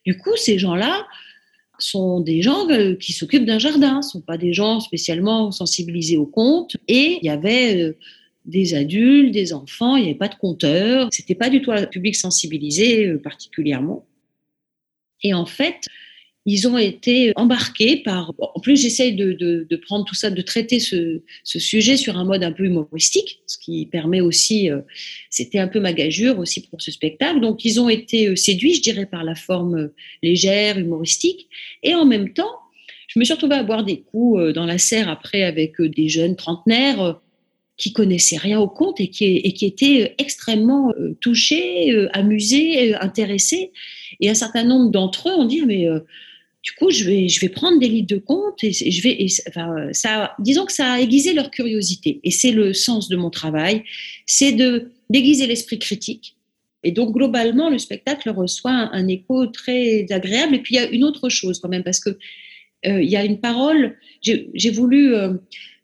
du 0.07 0.17
coup, 0.17 0.37
ces 0.37 0.59
gens-là 0.59 1.07
sont 1.79 2.21
des 2.21 2.41
gens 2.41 2.71
euh, 2.71 2.95
qui 2.95 3.13
s'occupent 3.13 3.47
d'un 3.47 3.59
jardin, 3.59 3.97
ne 3.97 4.03
sont 4.03 4.21
pas 4.21 4.39
des 4.39 4.53
gens 4.53 4.79
spécialement 4.79 5.51
sensibilisés 5.51 6.17
au 6.17 6.27
conte. 6.27 6.77
Et 6.87 7.19
il 7.21 7.27
y 7.27 7.31
avait 7.31 7.83
euh, 7.83 7.97
des 8.45 8.75
adultes, 8.75 9.33
des 9.33 9.53
enfants, 9.53 9.97
il 9.97 10.03
n'y 10.03 10.11
avait 10.11 10.19
pas 10.19 10.29
de 10.29 10.35
compteur, 10.35 11.09
c'était 11.11 11.35
pas 11.35 11.51
du 11.51 11.63
tout 11.63 11.73
un 11.73 11.87
public 11.87 12.15
sensibilisé 12.15 13.07
euh, 13.07 13.19
particulièrement. 13.19 14.07
Et 15.23 15.33
en 15.33 15.47
fait, 15.47 15.81
ils 16.47 16.69
ont 16.69 16.77
été 16.77 17.33
embarqués 17.37 17.97
par. 17.97 18.33
en 18.39 18.61
plus, 18.61 18.81
j'essaye 18.81 19.15
de, 19.15 19.33
de, 19.33 19.77
prendre 19.77 20.05
tout 20.05 20.15
ça, 20.15 20.31
de 20.31 20.43
traiter 20.43 20.79
ce, 20.79 21.23
ce, 21.43 21.59
sujet 21.59 21.97
sur 21.97 22.19
un 22.19 22.25
mode 22.25 22.45
un 22.45 22.53
peu 22.53 22.65
humoristique, 22.65 23.41
ce 23.47 23.57
qui 23.59 23.87
permet 23.87 24.21
aussi. 24.21 24.71
Euh, 24.71 24.81
c'était 25.31 25.59
un 25.59 25.69
peu 25.69 25.81
ma 25.81 25.93
gageure 25.93 26.39
aussi 26.39 26.61
pour 26.69 26.83
ce 26.83 26.91
spectacle. 26.91 27.41
Donc, 27.41 27.65
ils 27.65 27.81
ont 27.81 27.89
été 27.89 28.29
euh, 28.29 28.37
séduits, 28.37 28.75
je 28.75 28.83
dirais, 28.83 29.07
par 29.07 29.25
la 29.25 29.35
forme 29.35 29.75
euh, 29.77 29.95
légère, 30.23 30.79
humoristique, 30.79 31.49
et 31.83 31.95
en 31.95 32.05
même 32.05 32.33
temps, 32.35 32.61
je 33.09 33.19
me 33.19 33.25
suis 33.25 33.33
retrouvée 33.33 33.57
à 33.57 33.63
boire 33.63 33.85
des 33.85 34.01
coups 34.01 34.53
dans 34.55 34.67
la 34.67 34.79
serre 34.79 35.09
après 35.09 35.45
avec 35.45 35.81
des 35.81 36.09
jeunes 36.09 36.37
trentenaires 36.37 37.21
qui 37.77 37.93
connaissaient 37.93 38.37
rien 38.37 38.61
au 38.61 38.69
conte 38.69 39.01
et 39.01 39.09
qui, 39.09 39.25
et 39.25 39.53
qui 39.53 39.67
étaient 39.67 40.15
extrêmement 40.19 40.93
touchés, 41.21 42.09
amusés, 42.13 42.95
intéressés. 42.95 43.73
Et 44.21 44.31
un 44.31 44.35
certain 44.35 44.65
nombre 44.65 44.91
d'entre 44.91 45.29
eux 45.29 45.35
ont 45.35 45.45
dit 45.45 45.63
mais 45.63 45.89
du 46.65 46.73
coup, 46.73 46.91
je 46.91 47.05
vais, 47.05 47.49
prendre 47.51 47.79
des 47.79 47.89
livres 47.89 48.07
de 48.07 48.17
comptes 48.17 48.65
et, 48.65 48.73
je 48.73 49.03
vais, 49.03 49.19
disons 50.39 50.65
que 50.65 50.73
ça 50.73 50.93
a 50.93 51.01
aiguisé 51.01 51.35
leur 51.35 51.51
curiosité. 51.51 52.21
Et 52.25 52.31
c'est 52.31 52.53
le 52.53 52.73
sens 52.73 53.11
de 53.11 53.17
mon 53.17 53.29
travail, 53.29 53.85
c'est 54.25 54.53
de 54.53 54.91
déguiser 55.11 55.47
l'esprit 55.47 55.79
critique. 55.79 56.37
Et 56.83 56.91
donc, 56.91 57.13
globalement, 57.13 57.69
le 57.69 57.79
spectacle 57.79 58.31
reçoit 58.31 58.73
un, 58.73 59.09
écho 59.09 59.47
très 59.47 60.07
agréable. 60.11 60.55
Et 60.55 60.59
puis, 60.61 60.75
il 60.75 60.79
y 60.79 60.81
a 60.81 60.89
une 60.89 61.05
autre 61.05 61.29
chose 61.29 61.59
quand 61.59 61.69
même, 61.69 61.85
parce 61.85 62.01
que 62.01 62.11
euh, 62.87 63.03
il 63.03 63.11
y 63.11 63.17
a 63.17 63.25
une 63.25 63.41
parole. 63.41 63.99
J'ai 64.23 64.71
voulu 64.71 65.15
euh, 65.15 65.35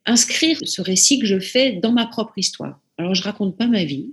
inscrire 0.07 0.59
ce 0.65 0.83
récit 0.83 1.19
que 1.19 1.27
je 1.27 1.39
fais 1.39 1.73
dans 1.73 1.93
ma 1.93 2.07
propre 2.07 2.33
histoire. 2.37 2.81
Alors, 2.99 3.15
je 3.15 3.23
raconte 3.23 3.57
pas 3.57 3.67
ma 3.67 3.85
vie. 3.85 4.13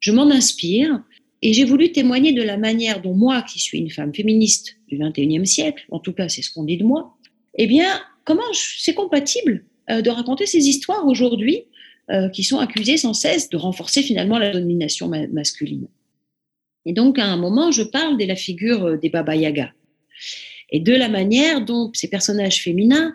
Je 0.00 0.12
m'en 0.12 0.30
inspire 0.30 1.02
et 1.42 1.52
j'ai 1.52 1.64
voulu 1.64 1.92
témoigner 1.92 2.32
de 2.32 2.42
la 2.42 2.56
manière 2.56 3.02
dont 3.02 3.14
moi, 3.14 3.42
qui 3.42 3.58
suis 3.58 3.78
une 3.78 3.90
femme 3.90 4.14
féministe 4.14 4.76
du 4.88 4.98
21e 4.98 5.44
siècle, 5.44 5.84
en 5.90 5.98
tout 5.98 6.12
cas 6.12 6.28
c'est 6.28 6.42
ce 6.42 6.50
qu'on 6.50 6.64
dit 6.64 6.76
de 6.76 6.84
moi, 6.84 7.16
eh 7.56 7.66
bien, 7.66 8.00
comment 8.24 8.42
c'est 8.52 8.94
compatible 8.94 9.64
euh, 9.90 10.02
de 10.02 10.10
raconter 10.10 10.46
ces 10.46 10.68
histoires 10.68 11.06
aujourd'hui 11.06 11.64
euh, 12.10 12.28
qui 12.28 12.44
sont 12.44 12.58
accusées 12.58 12.96
sans 12.96 13.14
cesse 13.14 13.50
de 13.50 13.56
renforcer 13.56 14.02
finalement 14.02 14.38
la 14.38 14.50
domination 14.50 15.08
masculine. 15.32 15.88
Et 16.84 16.92
donc, 16.92 17.18
à 17.18 17.26
un 17.26 17.36
moment, 17.36 17.70
je 17.72 17.82
parle 17.82 18.16
de 18.16 18.24
la 18.24 18.36
figure 18.36 18.84
euh, 18.84 18.96
des 18.96 19.10
Baba 19.10 19.34
Yaga 19.34 19.72
et 20.70 20.80
de 20.80 20.92
la 20.92 21.08
manière 21.08 21.64
dont 21.64 21.90
ces 21.94 22.08
personnages 22.08 22.62
féminins 22.62 23.14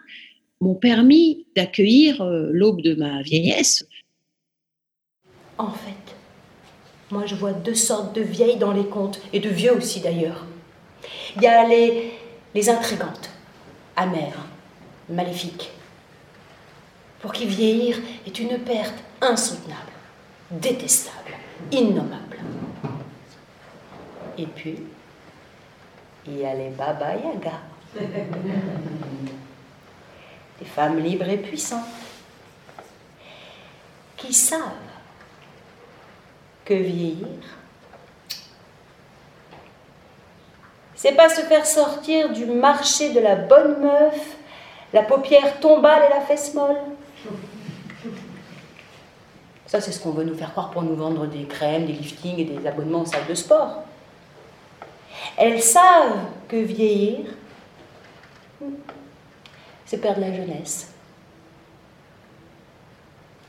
m'ont 0.62 0.76
permis 0.76 1.46
d'accueillir 1.56 2.24
l'aube 2.24 2.82
de 2.82 2.96
ma 2.96 3.22
vieillesse. 3.22 3.86
En 5.58 5.72
fait, 5.72 6.16
moi, 7.12 7.26
je 7.26 7.36
vois 7.36 7.52
deux 7.52 7.76
sortes 7.76 8.16
de 8.16 8.22
vieilles 8.22 8.58
dans 8.58 8.72
les 8.72 8.86
contes, 8.86 9.20
et 9.34 9.40
de 9.40 9.50
vieux 9.50 9.76
aussi 9.76 10.00
d'ailleurs. 10.00 10.46
Il 11.36 11.42
y 11.42 11.48
a 11.48 11.68
les, 11.68 12.12
les 12.56 12.70
intrigantes, 12.70 13.30
amères, 13.96 14.46
maléfiques, 15.10 15.72
pour 17.20 17.34
qui 17.34 17.46
vieillir 17.46 18.00
est 18.26 18.40
une 18.40 18.58
perte 18.60 18.96
insoutenable, 19.22 19.92
détestable, 20.52 21.34
innommable. 21.72 22.38
Et 24.38 24.46
puis, 24.46 24.78
il 26.28 26.38
y 26.38 26.46
a 26.46 26.56
les 26.56 26.70
Baba 26.70 27.16
Yaga, 27.16 27.60
des 30.62 30.68
femmes 30.68 31.00
libres 31.00 31.28
et 31.28 31.38
puissantes, 31.38 31.80
qui 34.16 34.32
savent 34.32 34.62
que 36.64 36.76
vieillir. 36.76 37.28
C'est 40.94 41.14
pas 41.14 41.30
se 41.30 41.42
faire 41.42 41.66
sortir 41.66 42.32
du 42.32 42.46
marché 42.46 43.12
de 43.12 43.20
la 43.20 43.36
bonne 43.36 43.82
meuf, 43.82 44.36
la 44.94 45.02
paupière 45.02 45.60
tombale 45.60 46.04
et 46.06 46.14
la 46.14 46.22
fesse 46.22 46.54
molle. 46.54 46.78
Ça, 49.66 49.82
c'est 49.82 49.92
ce 49.92 50.00
qu'on 50.00 50.12
veut 50.12 50.26
nous 50.26 50.36
faire 50.36 50.52
croire 50.52 50.70
pour 50.70 50.84
nous 50.84 50.96
vendre 50.96 51.26
des 51.26 51.46
crèmes, 51.46 51.86
des 51.88 51.94
liftings 51.94 52.38
et 52.38 52.44
des 52.44 52.68
abonnements 52.68 53.00
en 53.00 53.06
salle 53.06 53.26
de 53.28 53.34
sport. 53.34 53.84
Elles 55.38 55.62
savent 55.62 56.26
que 56.48 56.58
vieillir, 56.58 57.26
c'est 59.92 59.98
perdre 59.98 60.22
la 60.22 60.34
jeunesse. 60.34 60.88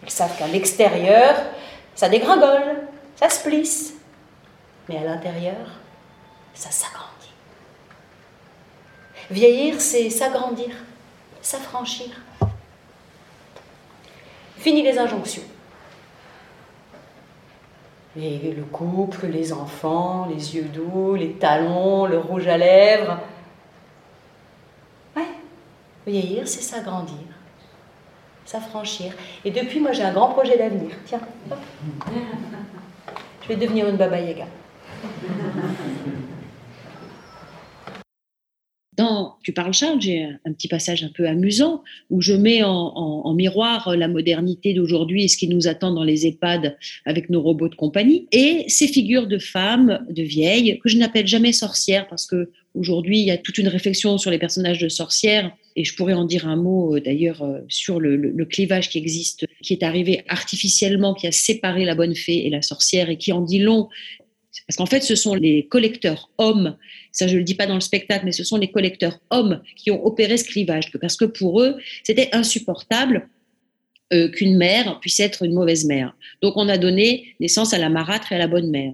Elles 0.02 0.10
savent 0.10 0.36
qu'à 0.36 0.48
l'extérieur, 0.48 1.36
ça 1.94 2.08
dégringole 2.08 2.88
ça 3.14 3.28
se 3.28 3.44
plisse, 3.44 3.94
mais 4.88 4.98
à 4.98 5.04
l'intérieur, 5.04 5.78
ça 6.54 6.72
s'agrandit. 6.72 7.32
Vieillir, 9.30 9.80
c'est 9.80 10.10
s'agrandir, 10.10 10.74
s'affranchir. 11.40 12.08
Fini 14.58 14.82
les 14.82 14.98
injonctions. 14.98 15.44
Et 18.16 18.52
le 18.56 18.64
couple, 18.64 19.26
les 19.26 19.52
enfants, 19.52 20.26
les 20.28 20.56
yeux 20.56 20.64
doux, 20.64 21.14
les 21.14 21.34
talons, 21.34 22.06
le 22.06 22.18
rouge 22.18 22.48
à 22.48 22.58
lèvres. 22.58 23.20
Vieillir, 26.06 26.48
c'est 26.48 26.62
s'agrandir, 26.62 27.14
s'affranchir. 28.44 29.12
Et 29.44 29.50
depuis, 29.50 29.80
moi, 29.80 29.92
j'ai 29.92 30.02
un 30.02 30.12
grand 30.12 30.28
projet 30.28 30.58
d'avenir. 30.58 30.96
Tiens. 31.06 31.20
Je 33.42 33.48
vais 33.48 33.56
devenir 33.56 33.88
une 33.88 33.96
Baba 33.96 34.18
Yaga. 34.18 34.46
Dans 38.96 39.36
Tu 39.42 39.52
parles 39.52 39.72
Charles, 39.72 40.02
j'ai 40.02 40.28
un 40.44 40.52
petit 40.52 40.68
passage 40.68 41.02
un 41.02 41.08
peu 41.08 41.26
amusant 41.26 41.82
où 42.10 42.20
je 42.20 42.34
mets 42.34 42.62
en, 42.62 43.32
miroir 43.32 43.96
la 43.96 44.06
modernité 44.06 44.74
d'aujourd'hui 44.74 45.24
et 45.24 45.28
ce 45.28 45.38
qui 45.38 45.48
nous 45.48 45.66
attend 45.66 45.92
dans 45.92 46.04
les 46.04 46.26
EHPAD 46.26 46.76
avec 47.06 47.30
nos 47.30 47.40
robots 47.40 47.70
de 47.70 47.74
compagnie 47.74 48.26
et 48.32 48.64
ces 48.68 48.86
figures 48.86 49.26
de 49.26 49.38
femmes, 49.38 50.04
de 50.10 50.22
vieilles, 50.22 50.78
que 50.78 50.90
je 50.90 50.98
n'appelle 50.98 51.26
jamais 51.26 51.52
sorcières 51.52 52.06
parce 52.08 52.26
que 52.26 52.50
aujourd'hui 52.74 53.20
il 53.20 53.26
y 53.26 53.30
a 53.30 53.38
toute 53.38 53.56
une 53.56 53.68
réflexion 53.68 54.18
sur 54.18 54.30
les 54.30 54.38
personnages 54.38 54.78
de 54.78 54.90
sorcières 54.90 55.50
et 55.76 55.84
je 55.84 55.94
pourrais 55.94 56.12
en 56.12 56.24
dire 56.24 56.46
un 56.46 56.56
mot 56.56 56.96
euh, 56.96 57.00
d'ailleurs 57.00 57.42
euh, 57.42 57.60
sur 57.68 58.00
le, 58.00 58.44
clivage 58.44 58.88
qui 58.90 58.98
existe, 58.98 59.46
qui 59.62 59.72
est 59.72 59.82
arrivé 59.82 60.22
artificiellement, 60.28 61.14
qui 61.14 61.26
a 61.26 61.32
séparé 61.32 61.84
la 61.84 61.94
bonne 61.94 62.14
fée 62.14 62.46
et 62.46 62.50
la 62.50 62.60
sorcière 62.60 63.08
et 63.08 63.16
qui 63.16 63.32
en 63.32 63.40
dit 63.40 63.60
long. 63.60 63.88
Parce 64.66 64.76
qu'en 64.76 64.86
fait, 64.86 65.02
ce 65.02 65.14
sont 65.14 65.34
les 65.34 65.66
collecteurs 65.66 66.30
hommes, 66.38 66.76
ça 67.10 67.26
je 67.26 67.34
ne 67.34 67.38
le 67.38 67.44
dis 67.44 67.54
pas 67.54 67.66
dans 67.66 67.74
le 67.74 67.80
spectacle, 67.80 68.24
mais 68.24 68.32
ce 68.32 68.44
sont 68.44 68.58
les 68.58 68.70
collecteurs 68.70 69.18
hommes 69.30 69.62
qui 69.76 69.90
ont 69.90 70.04
opéré 70.04 70.36
ce 70.36 70.44
clivage, 70.44 70.90
parce 71.00 71.16
que 71.16 71.24
pour 71.24 71.60
eux, 71.62 71.76
c'était 72.04 72.28
insupportable 72.32 73.28
euh, 74.12 74.28
qu'une 74.28 74.58
mère 74.58 75.00
puisse 75.00 75.20
être 75.20 75.42
une 75.42 75.54
mauvaise 75.54 75.86
mère. 75.86 76.14
Donc 76.42 76.54
on 76.56 76.68
a 76.68 76.76
donné 76.76 77.34
naissance 77.40 77.72
à 77.72 77.78
la 77.78 77.88
marâtre 77.88 78.32
et 78.32 78.34
à 78.34 78.38
la 78.38 78.46
bonne 78.46 78.68
mère. 78.68 78.92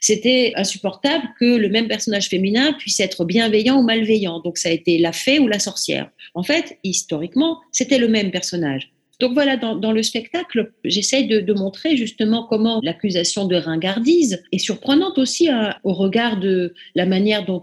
C'était 0.00 0.52
insupportable 0.56 1.28
que 1.38 1.44
le 1.44 1.68
même 1.68 1.86
personnage 1.86 2.28
féminin 2.28 2.72
puisse 2.72 2.98
être 2.98 3.24
bienveillant 3.24 3.78
ou 3.78 3.82
malveillant. 3.82 4.40
Donc 4.40 4.58
ça 4.58 4.68
a 4.68 4.72
été 4.72 4.98
la 4.98 5.12
fée 5.12 5.38
ou 5.38 5.46
la 5.46 5.60
sorcière. 5.60 6.10
En 6.34 6.42
fait, 6.42 6.76
historiquement, 6.82 7.60
c'était 7.70 7.98
le 7.98 8.08
même 8.08 8.32
personnage. 8.32 8.90
Donc 9.20 9.34
voilà, 9.34 9.56
dans, 9.56 9.92
le 9.92 10.02
spectacle, 10.04 10.72
j'essaye 10.84 11.26
de, 11.26 11.52
montrer 11.52 11.96
justement 11.96 12.46
comment 12.48 12.80
l'accusation 12.84 13.46
de 13.46 13.56
ringardise 13.56 14.44
est 14.52 14.58
surprenante 14.58 15.18
aussi 15.18 15.48
hein, 15.48 15.74
au 15.82 15.92
regard 15.92 16.38
de 16.38 16.72
la 16.94 17.04
manière 17.04 17.44
dont, 17.44 17.60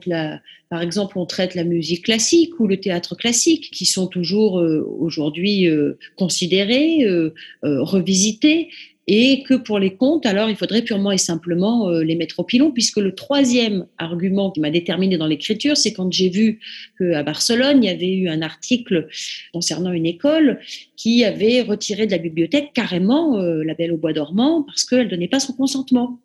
par 0.69 0.81
exemple, 0.81 1.17
on 1.17 1.25
traite 1.25 1.55
la 1.55 1.63
musique 1.63 2.05
classique 2.05 2.59
ou 2.59 2.67
le 2.67 2.79
théâtre 2.81 3.15
classique, 3.15 3.71
qui 3.71 3.85
sont 3.85 4.07
toujours 4.07 4.59
euh, 4.59 4.85
aujourd'hui 4.99 5.67
euh, 5.67 5.97
considérés, 6.17 7.05
euh, 7.05 7.31
revisités 7.63 8.69
et 9.07 9.43
que 9.43 9.53
pour 9.53 9.77
les 9.77 9.95
comptes, 9.95 10.25
alors 10.25 10.49
il 10.49 10.55
faudrait 10.55 10.81
purement 10.81 11.11
et 11.11 11.17
simplement 11.17 11.89
euh, 11.89 12.03
les 12.03 12.15
mettre 12.15 12.39
au 12.39 12.43
pilon, 12.43 12.71
puisque 12.71 12.97
le 12.97 13.13
troisième 13.13 13.85
argument 13.97 14.49
qui 14.49 14.59
m'a 14.59 14.71
déterminé 14.71 15.17
dans 15.17 15.27
l'écriture, 15.27 15.77
c'est 15.77 15.93
quand 15.93 16.11
j'ai 16.11 16.29
vu 16.29 16.59
qu'à 16.97 17.21
Barcelone, 17.21 17.83
il 17.83 17.87
y 17.87 17.89
avait 17.89 18.11
eu 18.11 18.29
un 18.29 18.41
article 18.41 19.07
concernant 19.53 19.91
une 19.91 20.07
école 20.07 20.59
qui 20.95 21.23
avait 21.23 21.61
retiré 21.61 22.07
de 22.07 22.11
la 22.11 22.17
bibliothèque 22.17 22.71
carrément 22.73 23.37
euh, 23.39 23.63
La 23.63 23.75
Belle 23.75 23.91
au 23.91 23.97
Bois 23.97 24.13
dormant 24.13 24.63
parce 24.63 24.83
qu'elle 24.85 25.05
ne 25.05 25.11
donnait 25.11 25.27
pas 25.27 25.39
son 25.39 25.53
consentement. 25.53 26.19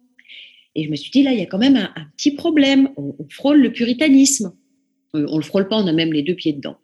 Et 0.74 0.84
je 0.84 0.90
me 0.90 0.96
suis 0.96 1.10
dit, 1.10 1.22
là, 1.22 1.32
il 1.32 1.38
y 1.38 1.42
a 1.42 1.46
quand 1.46 1.58
même 1.58 1.76
un, 1.76 2.06
petit 2.16 2.30
problème. 2.30 2.90
On, 2.96 3.14
frôle 3.28 3.60
le 3.60 3.72
puritanisme. 3.72 4.54
Euh, 5.14 5.26
on 5.28 5.36
le 5.36 5.42
frôle 5.42 5.68
pas, 5.68 5.76
on 5.76 5.86
a 5.86 5.92
même 5.92 6.12
les 6.12 6.22
deux 6.22 6.36
pieds 6.36 6.52
dedans. 6.54 6.76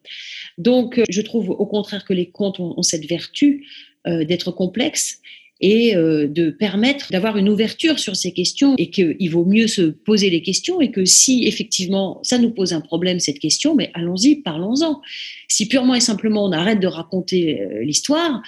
Donc, 0.58 1.00
je 1.08 1.20
trouve 1.22 1.50
au 1.50 1.66
contraire 1.66 2.04
que 2.04 2.12
les 2.12 2.28
contes 2.28 2.60
ont, 2.60 2.82
cette 2.82 3.06
vertu 3.06 3.66
d'être 4.06 4.52
complexes 4.52 5.20
et 5.60 5.96
euh, 5.96 6.26
de 6.26 6.50
permettre 6.50 7.10
d'avoir 7.10 7.36
une 7.36 7.48
ouverture 7.48 7.98
sur 7.98 8.16
ces 8.16 8.32
questions 8.32 8.74
et 8.76 8.90
qu'il 8.90 9.30
vaut 9.30 9.44
mieux 9.44 9.66
se 9.66 9.82
poser 9.82 10.30
les 10.30 10.42
questions 10.42 10.80
et 10.80 10.90
que 10.90 11.04
si 11.04 11.46
effectivement 11.46 12.20
ça 12.22 12.38
nous 12.38 12.50
pose 12.50 12.72
un 12.72 12.80
problème 12.80 13.20
cette 13.20 13.38
question, 13.38 13.74
mais 13.74 13.90
allons-y, 13.94 14.36
parlons-en. 14.36 15.00
Si 15.48 15.66
purement 15.68 15.94
et 15.94 16.00
simplement 16.00 16.44
on 16.44 16.52
arrête 16.52 16.80
de 16.80 16.86
raconter 16.86 17.60
euh, 17.60 17.82
l'histoire, 17.82 18.42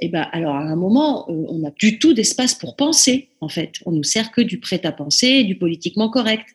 eh 0.00 0.08
ben 0.08 0.26
alors 0.32 0.54
à 0.54 0.62
un 0.62 0.76
moment 0.76 1.26
euh, 1.30 1.44
on 1.48 1.58
n'a 1.58 1.70
du 1.78 1.98
tout 1.98 2.12
d'espace 2.12 2.54
pour 2.54 2.76
penser 2.76 3.28
en 3.40 3.48
fait. 3.48 3.74
On 3.86 3.92
nous 3.92 4.04
sert 4.04 4.30
que 4.30 4.42
du 4.42 4.60
prêt 4.60 4.84
à 4.84 4.92
penser, 4.92 5.44
du 5.44 5.56
politiquement 5.56 6.10
correct. 6.10 6.46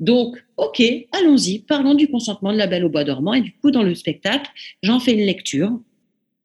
Donc, 0.00 0.44
ok, 0.56 0.82
allons-y, 1.12 1.60
parlons 1.60 1.94
du 1.94 2.08
consentement 2.08 2.52
de 2.52 2.58
la 2.58 2.66
Belle 2.66 2.84
au 2.84 2.88
bois 2.88 3.04
dormant. 3.04 3.32
Et 3.32 3.40
du 3.40 3.52
coup, 3.52 3.70
dans 3.70 3.84
le 3.84 3.94
spectacle, 3.94 4.50
j'en 4.82 4.98
fais 4.98 5.12
une 5.12 5.24
lecture 5.24 5.78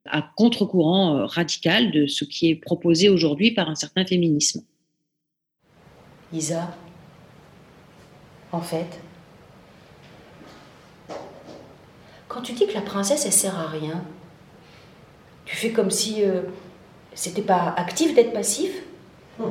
à 0.06 0.22
contre-courant 0.36 1.18
euh, 1.18 1.26
radical 1.26 1.92
de 1.92 2.08
ce 2.08 2.26
qui 2.26 2.50
est 2.50 2.56
proposé 2.56 3.10
aujourd'hui 3.10 3.52
par 3.52 3.70
un 3.70 3.76
certain 3.76 4.06
féminisme. 4.06 4.64
Isa, 6.34 6.76
en 8.52 8.62
fait, 8.62 9.00
quand 12.28 12.42
tu 12.42 12.54
dis 12.54 12.68
que 12.68 12.74
la 12.74 12.82
princesse, 12.82 13.26
elle 13.26 13.34
sert 13.34 13.58
à 13.58 13.68
rien, 13.68 14.04
tu 15.46 15.56
fais 15.56 15.72
comme 15.72 15.90
si 15.90 16.24
euh, 16.24 16.42
c'était 17.14 17.42
pas 17.42 17.74
actif 17.76 18.14
d'être 18.14 18.34
passif 18.34 18.84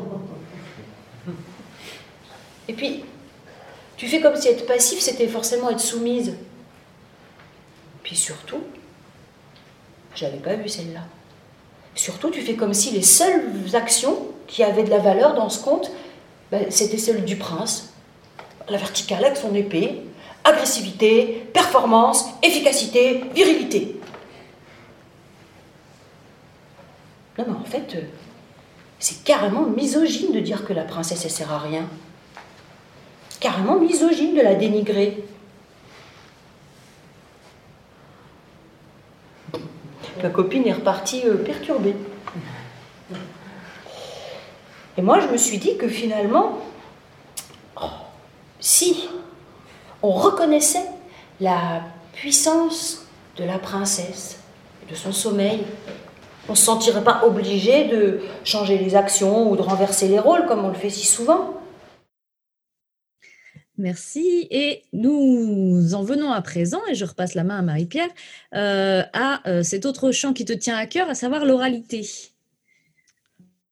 Et 2.69 2.75
puis, 2.75 3.03
tu 3.97 4.07
fais 4.07 4.21
comme 4.21 4.37
si 4.37 4.49
être 4.49 4.67
passif, 4.67 5.01
c'était 5.01 5.27
forcément 5.27 5.71
être 5.71 5.81
soumise. 5.81 6.37
Puis 8.03 8.15
surtout, 8.15 8.63
j'avais 10.15 10.39
pas 10.39 10.55
vu 10.55 10.69
celle-là. 10.69 11.01
Surtout, 11.95 12.31
tu 12.31 12.43
fais 12.43 12.55
comme 12.55 12.75
si 12.75 12.93
les 12.93 13.03
seules 13.03 13.75
actions 13.75 14.19
qui 14.47 14.63
avaient 14.63 14.85
de 14.85 14.91
la 14.91 14.99
valeur 14.99 15.35
dans 15.35 15.49
ce 15.49 15.63
conte, 15.63 15.91
ben, 16.51 16.67
c'était 16.71 16.99
celles 16.99 17.25
du 17.25 17.37
prince. 17.37 17.93
La 18.69 18.79
verticale 18.79 19.25
avec 19.25 19.37
son 19.37 19.55
épée, 19.55 20.03
agressivité, 20.45 21.47
performance, 21.53 22.27
efficacité, 22.43 23.25
virilité. 23.35 23.99
Non, 27.39 27.45
mais 27.49 27.57
en 27.57 27.65
fait, 27.65 27.95
euh, 27.95 28.03
c'est 28.99 29.23
carrément 29.25 29.63
misogyne 29.63 30.33
de 30.33 30.41
dire 30.41 30.65
que 30.65 30.73
la 30.73 30.83
princesse, 30.83 31.25
elle 31.25 31.31
sert 31.31 31.53
à 31.53 31.59
rien. 31.59 31.87
Carrément 33.41 33.79
misogyne 33.79 34.35
de 34.35 34.41
la 34.41 34.55
dénigrer. 34.55 35.25
Ma 40.23 40.31
copine 40.31 40.67
est 40.67 40.73
repartie 40.73 41.23
euh, 41.27 41.37
perturbée. 41.37 41.95
Et 44.97 45.03
moi, 45.03 45.21
je 45.21 45.29
me 45.29 45.37
suis 45.37 45.59
dit 45.59 45.77
que 45.77 45.87
finalement, 45.87 46.59
si 48.59 49.09
on 50.03 50.11
reconnaissait 50.11 50.87
la 51.41 51.83
puissance 52.15 53.07
de 53.37 53.45
la 53.45 53.59
princesse, 53.59 54.41
de 54.91 54.97
son 54.97 55.13
sommeil, 55.13 55.61
on 56.49 56.53
ne 56.53 56.57
se 56.57 56.65
sentirait 56.65 57.05
pas 57.05 57.23
obligé 57.25 57.85
de 57.85 58.21
changer 58.43 58.79
les 58.79 58.97
actions 58.97 59.51
ou 59.51 59.57
de 59.57 59.63
renverser 59.63 60.09
les 60.09 60.19
rôles 60.19 60.47
comme 60.47 60.65
on 60.65 60.69
le 60.69 60.75
fait 60.75 60.91
si 60.91 61.07
souvent. 61.07 61.58
Merci. 63.79 64.49
Et 64.51 64.83
nous 64.93 65.95
en 65.95 66.03
venons 66.03 66.33
à 66.33 66.43
présent, 66.43 66.81
et 66.91 66.97
je 66.97 67.05
repasse 67.05 67.35
la 67.35 67.45
main 67.45 67.59
à 67.59 67.63
Marie-Pierre, 67.63 68.11
euh, 68.55 69.05
à 69.13 69.49
euh, 69.49 69.63
cet 69.63 69.87
autre 69.87 70.11
champ 70.11 70.33
qui 70.33 70.45
te 70.45 70.53
tient 70.53 70.77
à 70.77 70.87
cœur, 70.87 71.09
à 71.09 71.15
savoir 71.15 71.45
l'oralité. 71.45 72.05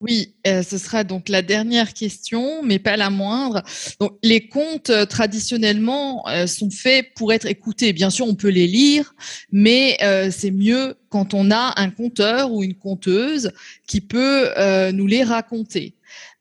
Oui, 0.01 0.35
euh, 0.47 0.63
ce 0.63 0.79
sera 0.79 1.03
donc 1.03 1.29
la 1.29 1.43
dernière 1.43 1.93
question, 1.93 2.63
mais 2.63 2.79
pas 2.79 2.97
la 2.97 3.11
moindre. 3.11 3.65
Donc, 3.99 4.17
les 4.23 4.47
contes 4.47 4.93
traditionnellement 5.09 6.25
sont 6.47 6.71
faits 6.71 7.07
pour 7.17 7.33
être 7.33 7.47
écoutés. 7.47 7.93
Bien 7.93 8.11
sûr, 8.11 8.29
on 8.29 8.37
peut 8.37 8.51
les 8.51 8.69
lire, 8.69 9.15
mais 9.51 9.97
c'est 10.31 10.51
mieux 10.51 10.97
quand 11.09 11.33
on 11.33 11.51
a 11.51 11.73
un 11.81 11.91
conteur 11.91 12.53
ou 12.53 12.63
une 12.63 12.75
conteuse 12.75 13.51
qui 13.89 14.03
peut 14.03 14.51
nous 14.93 15.07
les 15.07 15.25
raconter. 15.25 15.97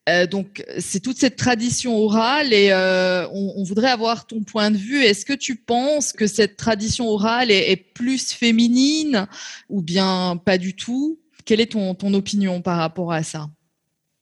Euh, 0.08 0.28
donc, 0.28 0.64
c'est 0.78 1.00
toute 1.00 1.18
cette 1.18 1.36
tradition 1.36 1.98
orale 1.98 2.54
et 2.54 2.70
euh, 2.72 3.28
on, 3.30 3.64
voudrait 3.64 3.90
avoir 3.90 4.28
ton 4.28 4.44
point 4.44 4.70
de 4.70 4.78
vue. 4.78 5.04
Est-ce 5.04 5.26
que 5.26 5.34
tu 5.34 5.56
penses 5.56 6.14
que 6.14 6.28
cette 6.28 6.58
tradition 6.58 7.10
orale 7.10 7.50
est, 7.50 7.76
plus 7.76 8.34
féminine 8.34 9.28
ou 9.70 9.82
bien 9.82 10.40
pas 10.46 10.58
du 10.58 10.76
tout? 10.76 11.20
Quelle 11.46 11.60
est 11.60 11.72
ton, 11.72 12.14
opinion 12.14 12.62
par 12.62 12.78
rapport 12.78 13.12
à 13.12 13.24
ça? 13.24 13.50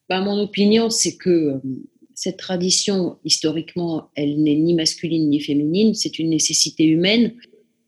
Bah, 0.07 0.21
Mon 0.21 0.39
opinion, 0.39 0.89
c'est 0.89 1.17
que 1.17 1.29
euh, 1.29 1.59
cette 2.15 2.37
tradition, 2.37 3.17
historiquement, 3.25 4.09
elle 4.15 4.41
n'est 4.41 4.55
ni 4.55 4.75
masculine 4.75 5.29
ni 5.29 5.41
féminine, 5.41 5.93
c'est 5.95 6.17
une 6.17 6.29
nécessité 6.29 6.85
humaine 6.85 7.33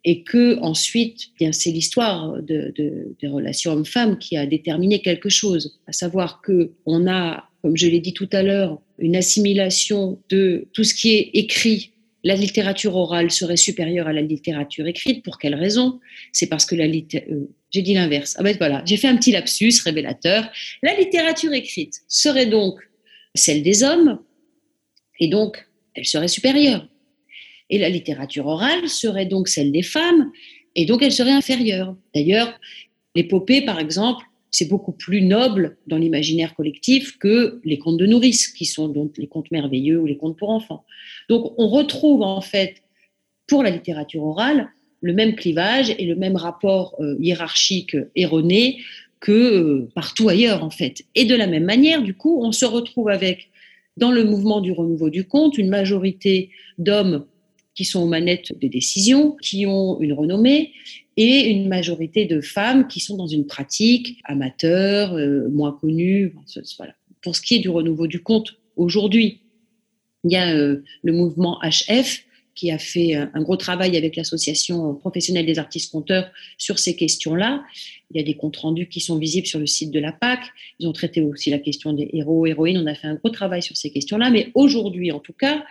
et 0.03 0.23
que 0.23 0.59
ensuite, 0.59 1.29
bien 1.39 1.51
c'est 1.51 1.71
l'histoire 1.71 2.41
de, 2.43 2.73
des 3.19 3.27
relations 3.27 3.71
hommes-femmes 3.71 4.17
qui 4.19 4.37
a 4.37 4.45
déterminé 4.45 5.01
quelque 5.01 5.29
chose, 5.29 5.79
à 5.87 5.93
savoir 5.93 6.41
que 6.41 6.73
on 6.85 7.07
a 7.07 7.49
comme 7.65 7.77
je 7.77 7.87
l'ai 7.87 7.99
dit 7.99 8.13
tout 8.13 8.29
à 8.31 8.43
l'heure, 8.43 8.79
une 8.99 9.15
assimilation 9.15 10.21
de 10.29 10.67
tout 10.73 10.83
ce 10.83 10.93
qui 10.93 11.15
est 11.15 11.31
écrit. 11.33 11.93
La 12.23 12.35
littérature 12.35 12.95
orale 12.95 13.31
serait 13.31 13.57
supérieure 13.57 14.05
à 14.05 14.13
la 14.13 14.21
littérature 14.21 14.85
écrite. 14.85 15.23
Pour 15.23 15.39
quelle 15.39 15.55
raison? 15.55 15.99
C'est 16.31 16.45
parce 16.45 16.67
que 16.67 16.75
la 16.75 16.85
littérature... 16.85 17.33
Euh, 17.33 17.49
j'ai 17.71 17.81
dit 17.81 17.95
l'inverse. 17.95 18.35
Ah 18.37 18.43
ben 18.43 18.55
voilà, 18.59 18.83
j'ai 18.85 18.97
fait 18.97 19.07
un 19.07 19.17
petit 19.17 19.31
lapsus 19.31 19.81
révélateur. 19.83 20.47
La 20.83 20.95
littérature 20.95 21.53
écrite 21.53 22.01
serait 22.07 22.45
donc 22.45 22.75
celle 23.33 23.63
des 23.63 23.81
hommes, 23.81 24.19
et 25.19 25.27
donc 25.27 25.67
elle 25.95 26.05
serait 26.05 26.27
supérieure. 26.27 26.87
Et 27.71 27.79
la 27.79 27.89
littérature 27.89 28.45
orale 28.45 28.87
serait 28.87 29.25
donc 29.25 29.47
celle 29.47 29.71
des 29.71 29.81
femmes, 29.81 30.31
et 30.75 30.85
donc 30.85 31.01
elle 31.01 31.11
serait 31.11 31.31
inférieure. 31.31 31.97
D'ailleurs, 32.13 32.59
l'épopée, 33.15 33.63
par 33.65 33.79
exemple, 33.79 34.23
c'est 34.55 34.69
beaucoup 34.69 34.93
plus 34.93 35.21
noble 35.21 35.77
dans 35.85 35.97
l'imaginaire 35.97 36.55
collectif 36.55 37.17
que 37.17 37.59
les 37.65 37.77
contes 37.77 37.97
de 37.97 38.05
nourrice, 38.05 38.47
qui 38.47 38.63
sont 38.63 38.87
donc 38.87 39.17
les 39.17 39.27
contes 39.27 39.51
merveilleux 39.51 39.99
ou 39.99 40.05
les 40.05 40.15
contes 40.15 40.37
pour 40.37 40.49
enfants. 40.49 40.85
Donc 41.27 41.53
on 41.57 41.67
retrouve 41.67 42.21
en 42.21 42.39
fait, 42.39 42.75
pour 43.47 43.63
la 43.63 43.69
littérature 43.69 44.23
orale, 44.23 44.69
le 45.01 45.11
même 45.11 45.35
clivage 45.35 45.93
et 45.99 46.05
le 46.05 46.15
même 46.15 46.37
rapport 46.37 46.95
euh, 47.01 47.17
hiérarchique 47.19 47.97
erroné 48.15 48.79
que 49.19 49.31
euh, 49.31 49.89
partout 49.93 50.29
ailleurs 50.29 50.63
en 50.63 50.69
fait. 50.69 51.03
Et 51.15 51.25
de 51.25 51.35
la 51.35 51.47
même 51.47 51.65
manière, 51.65 52.01
du 52.01 52.13
coup, 52.13 52.39
on 52.41 52.53
se 52.53 52.65
retrouve 52.65 53.09
avec, 53.09 53.49
dans 53.97 54.11
le 54.11 54.23
mouvement 54.23 54.61
du 54.61 54.71
renouveau 54.71 55.09
du 55.09 55.27
conte, 55.27 55.57
une 55.57 55.69
majorité 55.69 56.49
d'hommes 56.77 57.25
qui 57.73 57.83
sont 57.83 58.01
aux 58.01 58.07
manettes 58.07 58.57
des 58.57 58.69
décisions, 58.69 59.35
qui 59.41 59.65
ont 59.65 59.99
une 59.99 60.13
renommée, 60.13 60.71
et 61.17 61.47
une 61.49 61.67
majorité 61.67 62.25
de 62.25 62.41
femmes 62.41 62.87
qui 62.87 62.99
sont 62.99 63.15
dans 63.15 63.27
une 63.27 63.45
pratique 63.45 64.19
amateur, 64.25 65.13
euh, 65.13 65.47
moins 65.49 65.71
connue. 65.71 66.35
Pour 67.21 67.35
ce 67.35 67.41
qui 67.41 67.55
est 67.55 67.59
du 67.59 67.69
renouveau 67.69 68.07
du 68.07 68.21
conte, 68.21 68.55
aujourd'hui, 68.75 69.41
il 70.23 70.31
y 70.31 70.35
a 70.35 70.53
euh, 70.55 70.83
le 71.03 71.13
mouvement 71.13 71.59
HF 71.61 72.25
qui 72.55 72.71
a 72.71 72.77
fait 72.77 73.13
un 73.15 73.41
gros 73.41 73.57
travail 73.57 73.97
avec 73.97 74.15
l'association 74.15 74.95
professionnelle 74.95 75.45
des 75.45 75.59
artistes 75.59 75.91
conteurs 75.91 76.31
sur 76.57 76.79
ces 76.79 76.95
questions-là. 76.95 77.65
Il 78.11 78.17
y 78.17 78.19
a 78.21 78.23
des 78.23 78.35
comptes 78.35 78.55
rendus 78.55 78.87
qui 78.87 79.01
sont 79.01 79.17
visibles 79.17 79.45
sur 79.45 79.59
le 79.59 79.67
site 79.67 79.91
de 79.91 79.99
la 79.99 80.13
PAC. 80.13 80.39
Ils 80.79 80.87
ont 80.87 80.93
traité 80.93 81.21
aussi 81.21 81.49
la 81.49 81.59
question 81.59 81.91
des 81.91 82.09
héros, 82.13 82.45
héroïnes. 82.45 82.77
On 82.77 82.85
a 82.85 82.95
fait 82.95 83.07
un 83.07 83.15
gros 83.15 83.29
travail 83.29 83.61
sur 83.61 83.75
ces 83.75 83.91
questions-là. 83.91 84.29
Mais 84.29 84.51
aujourd'hui, 84.55 85.11
en 85.11 85.19
tout 85.19 85.33
cas, 85.33 85.65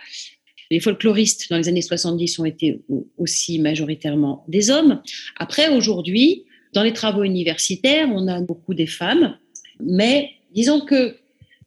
les 0.71 0.79
folkloristes 0.79 1.49
dans 1.49 1.57
les 1.57 1.67
années 1.67 1.81
70 1.81 2.39
ont 2.39 2.45
été 2.45 2.81
aussi 3.17 3.59
majoritairement 3.59 4.43
des 4.47 4.69
hommes. 4.69 5.01
Après, 5.37 5.69
aujourd'hui, 5.69 6.45
dans 6.73 6.83
les 6.83 6.93
travaux 6.93 7.23
universitaires, 7.23 8.09
on 8.13 8.27
a 8.27 8.41
beaucoup 8.41 8.73
des 8.73 8.87
femmes, 8.87 9.37
mais 9.79 10.31
disons 10.53 10.81
que 10.81 11.15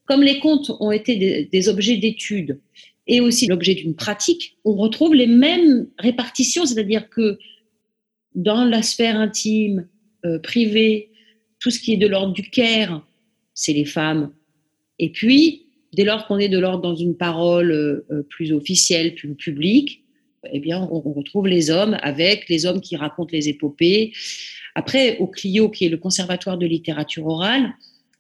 comme 0.05 0.23
les 0.23 0.39
contes 0.41 0.71
ont 0.81 0.91
été 0.91 1.49
des, 1.51 1.69
objets 1.69 1.99
d'étude 1.99 2.61
et 3.07 3.21
aussi 3.21 3.47
l'objet 3.47 3.75
d'une 3.75 3.95
pratique, 3.95 4.57
on 4.65 4.75
retrouve 4.75 5.15
les 5.15 5.27
mêmes 5.27 5.87
répartitions, 5.99 6.65
c'est-à-dire 6.65 7.11
que 7.11 7.39
dans 8.35 8.65
la 8.65 8.83
sphère 8.83 9.17
intime, 9.19 9.87
euh, 10.25 10.39
privée, 10.39 11.11
tout 11.61 11.71
ce 11.71 11.79
qui 11.79 11.93
est 11.93 11.99
de 11.99 12.07
l'ordre 12.07 12.33
du 12.33 12.49
care, 12.51 13.07
c'est 13.55 13.73
les 13.73 13.85
femmes. 13.85 14.33
Et 14.99 15.11
puis, 15.11 15.68
dès 15.93 16.05
lors 16.05 16.27
qu'on 16.27 16.39
est 16.39 16.49
de 16.49 16.59
l'ordre 16.59 16.83
dans 16.83 16.95
une 16.95 17.17
parole 17.17 17.71
euh, 17.71 18.07
euh, 18.11 18.23
plus 18.23 18.53
officielle, 18.53 19.15
plus 19.15 19.35
publique, 19.35 20.05
eh 20.53 20.61
bien, 20.61 20.89
on, 20.93 21.01
retrouve 21.01 21.49
les 21.49 21.71
hommes 21.71 21.97
avec 22.01 22.49
les 22.49 22.65
hommes 22.65 22.81
qui 22.81 22.97
racontent 22.97 23.31
les 23.33 23.49
épopées. 23.49 24.13
Après, 24.75 25.19
au 25.19 25.27
Clio, 25.27 25.69
qui 25.69 25.87
est 25.87 25.89
le 25.89 25.97
conservatoire 25.97 26.59
de 26.59 26.67
littérature 26.67 27.27
orale, 27.27 27.75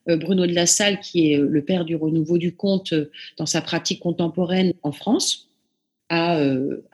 euh, 0.09 0.17
Bruno 0.17 0.47
de 0.47 0.55
la 0.55 0.67
Salle, 0.67 0.99
qui 1.01 1.33
est 1.33 1.39
le 1.39 1.65
père 1.65 1.85
du 1.85 1.95
renouveau 1.95 2.37
du 2.37 2.55
conte 2.57 2.93
dans 3.37 3.47
sa 3.47 3.61
pratique 3.61 4.01
contemporaine 4.01 4.73
en 4.83 4.93
France, 4.93 5.49
a 6.11 6.43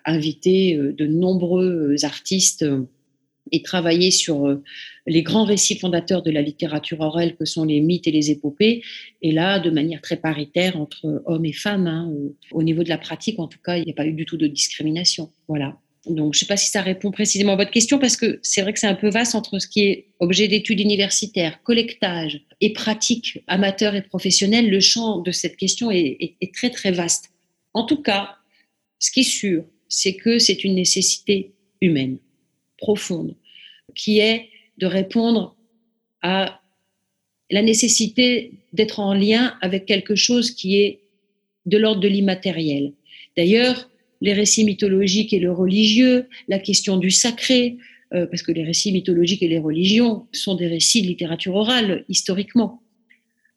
invité 0.04 0.76
de 0.76 1.06
nombreux 1.06 1.94
artistes 2.02 2.64
et 3.54 3.62
travaillé 3.62 4.10
sur 4.10 4.46
euh, 4.46 4.62
les 5.06 5.22
grands 5.22 5.44
récits 5.44 5.78
fondateurs 5.78 6.22
de 6.22 6.30
la 6.30 6.42
littérature 6.42 7.00
orale 7.00 7.36
que 7.36 7.44
sont 7.44 7.64
les 7.64 7.80
mythes 7.80 8.06
et 8.06 8.10
les 8.10 8.30
épopées, 8.30 8.82
et 9.22 9.32
là, 9.32 9.58
de 9.58 9.70
manière 9.70 10.00
très 10.00 10.16
paritaire 10.16 10.80
entre 10.80 11.22
hommes 11.26 11.44
et 11.44 11.52
femmes. 11.52 11.86
Hein, 11.86 12.12
au 12.52 12.62
niveau 12.62 12.82
de 12.82 12.88
la 12.88 12.98
pratique, 12.98 13.38
en 13.38 13.48
tout 13.48 13.58
cas, 13.64 13.76
il 13.76 13.84
n'y 13.84 13.92
a 13.92 13.94
pas 13.94 14.06
eu 14.06 14.12
du 14.12 14.24
tout 14.24 14.36
de 14.36 14.46
discrimination. 14.46 15.30
Voilà. 15.48 15.78
Donc, 16.06 16.34
je 16.34 16.38
ne 16.38 16.40
sais 16.40 16.46
pas 16.46 16.56
si 16.56 16.68
ça 16.68 16.82
répond 16.82 17.10
précisément 17.10 17.52
à 17.52 17.56
votre 17.56 17.70
question, 17.70 17.98
parce 17.98 18.16
que 18.16 18.38
c'est 18.42 18.62
vrai 18.62 18.72
que 18.72 18.78
c'est 18.78 18.86
un 18.86 18.94
peu 18.94 19.08
vaste 19.08 19.34
entre 19.34 19.58
ce 19.58 19.66
qui 19.66 19.80
est 19.80 20.06
objet 20.20 20.48
d'études 20.48 20.80
universitaires, 20.80 21.62
collectage 21.62 22.42
et 22.60 22.72
pratique 22.72 23.42
amateur 23.46 23.94
et 23.94 24.02
professionnelle. 24.02 24.68
Le 24.68 24.80
champ 24.80 25.20
de 25.20 25.30
cette 25.30 25.56
question 25.56 25.90
est, 25.90 26.36
est 26.40 26.54
très, 26.54 26.70
très 26.70 26.92
vaste. 26.92 27.30
En 27.72 27.84
tout 27.86 28.02
cas, 28.02 28.36
Ce 29.04 29.10
qui 29.10 29.20
est 29.20 29.22
sûr, 29.22 29.64
c'est 29.86 30.16
que 30.16 30.38
c'est 30.38 30.64
une 30.64 30.76
nécessité 30.76 31.52
humaine, 31.82 32.16
profonde, 32.78 33.36
qui 33.94 34.18
est 34.18 34.48
de 34.78 34.86
répondre 34.86 35.56
à 36.22 36.60
la 37.50 37.62
nécessité 37.62 38.52
d'être 38.72 39.00
en 39.00 39.14
lien 39.14 39.54
avec 39.60 39.86
quelque 39.86 40.14
chose 40.14 40.50
qui 40.50 40.80
est 40.80 41.00
de 41.66 41.78
l'ordre 41.78 42.00
de 42.00 42.08
l'immatériel. 42.08 42.92
D'ailleurs, 43.36 43.90
les 44.20 44.32
récits 44.32 44.64
mythologiques 44.64 45.32
et 45.32 45.38
le 45.38 45.52
religieux, 45.52 46.28
la 46.48 46.58
question 46.58 46.96
du 46.96 47.10
sacré, 47.10 47.76
euh, 48.12 48.26
parce 48.26 48.42
que 48.42 48.52
les 48.52 48.64
récits 48.64 48.92
mythologiques 48.92 49.42
et 49.42 49.48
les 49.48 49.58
religions 49.58 50.26
sont 50.32 50.54
des 50.54 50.66
récits 50.66 51.02
de 51.02 51.08
littérature 51.08 51.54
orale 51.54 52.04
historiquement. 52.08 52.80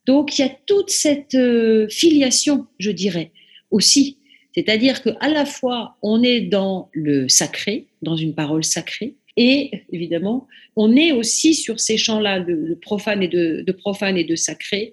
Donc 0.06 0.38
il 0.38 0.42
y 0.42 0.44
a 0.44 0.50
toute 0.66 0.90
cette 0.90 1.34
euh, 1.34 1.88
filiation, 1.88 2.66
je 2.78 2.90
dirais, 2.90 3.30
aussi. 3.70 4.18
C'est-à-dire 4.54 5.02
qu'à 5.02 5.28
la 5.28 5.44
fois, 5.44 5.96
on 6.02 6.22
est 6.22 6.40
dans 6.40 6.88
le 6.92 7.28
sacré, 7.28 7.86
dans 8.02 8.16
une 8.16 8.34
parole 8.34 8.64
sacrée, 8.64 9.14
et 9.40 9.70
évidemment, 9.92 10.48
on 10.74 10.96
est 10.96 11.12
aussi 11.12 11.54
sur 11.54 11.78
ces 11.78 11.96
champs-là 11.96 12.40
de, 12.40 12.76
profane 12.82 13.22
et 13.22 13.28
de, 13.28 13.72
profane 13.72 14.16
et 14.16 14.24
de 14.24 14.34
sacré. 14.34 14.92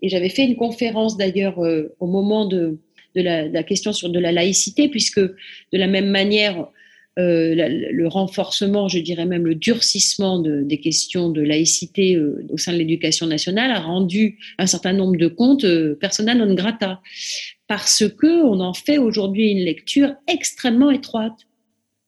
Et 0.00 0.08
j'avais 0.08 0.30
fait 0.30 0.44
une 0.44 0.56
conférence 0.56 1.18
d'ailleurs 1.18 1.62
euh, 1.62 1.94
au 2.00 2.06
moment 2.06 2.46
de, 2.46 2.78
la, 3.14 3.62
question 3.62 3.92
sur 3.92 4.08
de 4.08 4.18
la 4.18 4.32
laïcité, 4.32 4.88
puisque 4.88 5.20
de 5.20 5.32
la 5.72 5.86
même 5.86 6.08
manière, 6.08 6.66
euh, 7.18 7.54
le 7.54 8.08
renforcement, 8.08 8.88
je 8.88 8.98
dirais 8.98 9.26
même 9.26 9.44
le 9.44 9.54
durcissement 9.54 10.38
des 10.40 10.80
questions 10.80 11.28
de 11.28 11.42
laïcité 11.42 12.16
euh, 12.16 12.44
au 12.48 12.56
sein 12.56 12.72
de 12.72 12.78
l'éducation 12.78 13.26
nationale 13.26 13.70
a 13.70 13.80
rendu 13.80 14.38
un 14.58 14.66
certain 14.66 14.94
nombre 14.94 15.16
de 15.16 15.28
comptes 15.28 15.64
euh, 15.64 15.94
persona 15.94 16.34
non 16.34 16.54
grata, 16.54 17.02
parce 17.68 18.02
que 18.18 18.44
on 18.44 18.60
en 18.60 18.72
fait 18.72 18.96
aujourd'hui 18.96 19.50
une 19.50 19.64
lecture 19.64 20.14
extrêmement 20.26 20.90
étroite. 20.90 21.46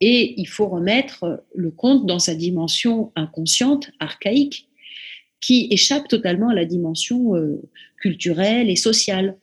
Et 0.01 0.39
il 0.39 0.47
faut 0.47 0.69
remettre 0.69 1.45
le 1.55 1.71
compte 1.71 2.07
dans 2.07 2.19
sa 2.19 2.35
dimension 2.35 3.13
inconsciente, 3.17 3.91
archaïque, 3.99 4.69
qui 5.41 5.69
échappe 5.71 6.09
totalement 6.09 6.51
à 6.51 6.55
la 6.55 6.65
dimension 6.65 7.33
culturelle 7.99 8.69
et 8.69 8.77
sociale. 8.77 9.37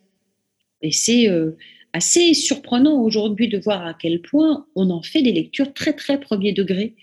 Et 0.82 0.92
c'est 0.92 1.28
assez 1.94 2.34
surprenant 2.34 3.02
aujourd'hui 3.02 3.48
de 3.48 3.60
voir 3.60 3.86
à 3.86 3.94
quel 3.94 4.22
point 4.22 4.66
on 4.76 4.90
en 4.90 5.02
fait 5.02 5.22
des 5.22 5.32
lectures 5.32 5.74
très 5.74 5.94
très 5.94 6.20
premier 6.20 6.52
degré 6.52 6.96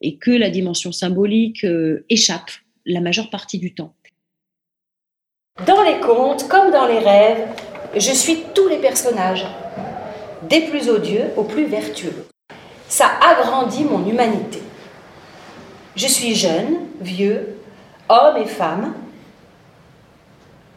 et 0.00 0.16
que 0.16 0.30
la 0.30 0.48
dimension 0.48 0.92
symbolique 0.92 1.64
euh, 1.64 2.04
échappe 2.08 2.50
la 2.86 3.00
majeure 3.00 3.30
partie 3.30 3.58
du 3.58 3.74
temps. 3.74 3.94
Dans 5.66 5.82
les 5.82 5.98
contes 5.98 6.48
comme 6.48 6.70
dans 6.70 6.86
les 6.86 7.00
rêves, 7.00 7.48
je 7.94 8.12
suis 8.12 8.38
tous 8.54 8.68
les 8.68 8.78
personnages, 8.78 9.44
des 10.48 10.60
plus 10.62 10.88
odieux 10.88 11.24
aux 11.36 11.42
plus 11.42 11.66
vertueux. 11.66 12.27
Ça 12.88 13.10
agrandit 13.20 13.84
mon 13.84 14.06
humanité. 14.06 14.62
Je 15.94 16.06
suis 16.06 16.34
jeune, 16.34 16.78
vieux, 17.00 17.58
homme 18.08 18.36
et 18.38 18.46
femme. 18.46 18.94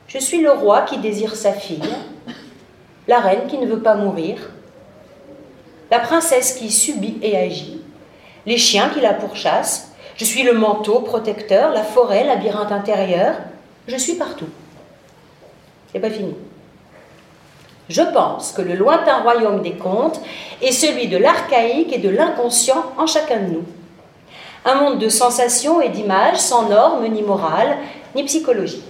Je 0.08 0.18
suis 0.18 0.42
le 0.42 0.52
roi 0.52 0.82
qui 0.82 0.98
désire 0.98 1.36
sa 1.36 1.54
fille, 1.54 1.82
la 3.08 3.20
reine 3.20 3.48
qui 3.48 3.58
ne 3.58 3.66
veut 3.66 3.82
pas 3.82 3.96
mourir, 3.96 4.52
la 5.90 6.00
princesse 6.00 6.54
qui 6.54 6.70
subit 6.70 7.18
et 7.22 7.38
agit, 7.38 7.82
les 8.46 8.58
chiens 8.58 8.90
qui 8.90 9.00
la 9.00 9.14
pourchassent, 9.14 9.94
je 10.18 10.26
suis 10.26 10.44
le 10.44 10.54
manteau 10.54 11.00
protecteur, 11.00 11.72
la 11.72 11.84
forêt, 11.84 12.26
labyrinthe 12.26 12.74
intérieur, 12.74 13.36
je 13.88 13.96
suis 13.96 14.16
partout. 14.16 14.50
C'est 15.92 16.00
pas 16.00 16.10
fini. 16.10 16.36
Je 17.92 18.02
pense 18.02 18.54
que 18.54 18.62
le 18.62 18.76
lointain 18.76 19.22
royaume 19.22 19.62
des 19.62 19.74
contes 19.74 20.22
est 20.62 20.72
celui 20.72 21.10
de 21.10 21.18
l'archaïque 21.18 21.92
et 21.92 21.98
de 21.98 22.08
l'inconscient 22.08 22.86
en 22.98 23.06
chacun 23.06 23.42
de 23.42 23.52
nous. 23.52 23.66
Un 24.64 24.76
monde 24.76 25.00
de 25.00 25.10
sensations 25.10 25.82
et 25.82 25.90
d'images 25.90 26.38
sans 26.38 26.70
normes 26.70 27.06
ni 27.08 27.22
morale 27.22 27.78
ni 28.16 28.24
psychologie. 28.24 28.84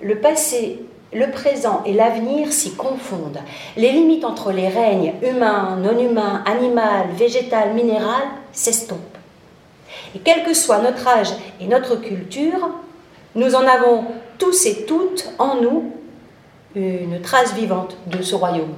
Le 0.00 0.20
passé 0.20 0.78
le 1.12 1.30
présent 1.30 1.82
et 1.86 1.92
l'avenir 1.92 2.52
s'y 2.52 2.74
confondent. 2.74 3.38
Les 3.76 3.92
limites 3.92 4.24
entre 4.24 4.50
les 4.50 4.68
règnes 4.68 5.14
humains, 5.22 5.76
non 5.76 5.98
humains, 5.98 6.42
animal, 6.44 7.06
végétal, 7.16 7.72
minéral 7.72 8.22
s'estompent. 8.52 8.98
Et 10.14 10.18
quel 10.18 10.42
que 10.42 10.54
soit 10.54 10.78
notre 10.78 11.06
âge 11.06 11.30
et 11.60 11.66
notre 11.66 11.96
culture, 11.96 12.68
nous 13.36 13.54
en 13.54 13.64
avons 13.66 14.04
tous 14.38 14.66
et 14.66 14.84
toutes 14.86 15.30
en 15.38 15.60
nous 15.60 15.92
une 16.74 17.20
trace 17.20 17.54
vivante 17.54 17.96
de 18.06 18.22
ce 18.22 18.34
royaume. 18.34 18.74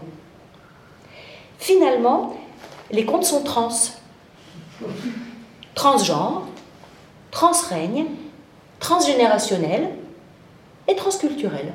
Finalement, 1.59 2.37
les 2.91 3.05
contes 3.05 3.25
sont 3.25 3.43
trans. 3.43 3.71
Transgenres, 5.75 6.47
transrègnes, 7.31 8.07
transgénérationnels 8.79 9.89
et 10.89 10.97
transculturels. 10.97 11.75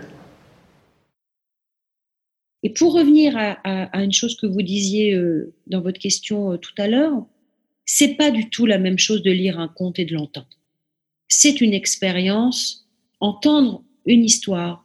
Et 2.64 2.70
pour 2.70 2.94
revenir 2.94 3.36
à, 3.38 4.02
une 4.02 4.12
chose 4.12 4.38
que 4.38 4.46
vous 4.46 4.62
disiez 4.62 5.14
euh, 5.14 5.54
dans 5.68 5.82
votre 5.82 6.00
question 6.00 6.52
euh, 6.54 6.58
tout 6.58 6.74
à 6.78 6.88
l'heure, 6.88 7.26
c'est 7.86 8.16
pas 8.16 8.30
du 8.30 8.50
tout 8.50 8.66
la 8.66 8.78
même 8.78 9.00
chose 9.00 9.24
de 9.24 9.32
lire 9.32 9.60
un 9.60 9.68
conte 9.68 9.98
et 9.98 10.06
de 10.06 10.14
l'entendre. 10.14 10.48
C'est 11.28 11.60
une 11.62 11.74
expérience. 11.74 12.88
Entendre 13.20 13.84
une 14.06 14.24
histoire, 14.24 14.81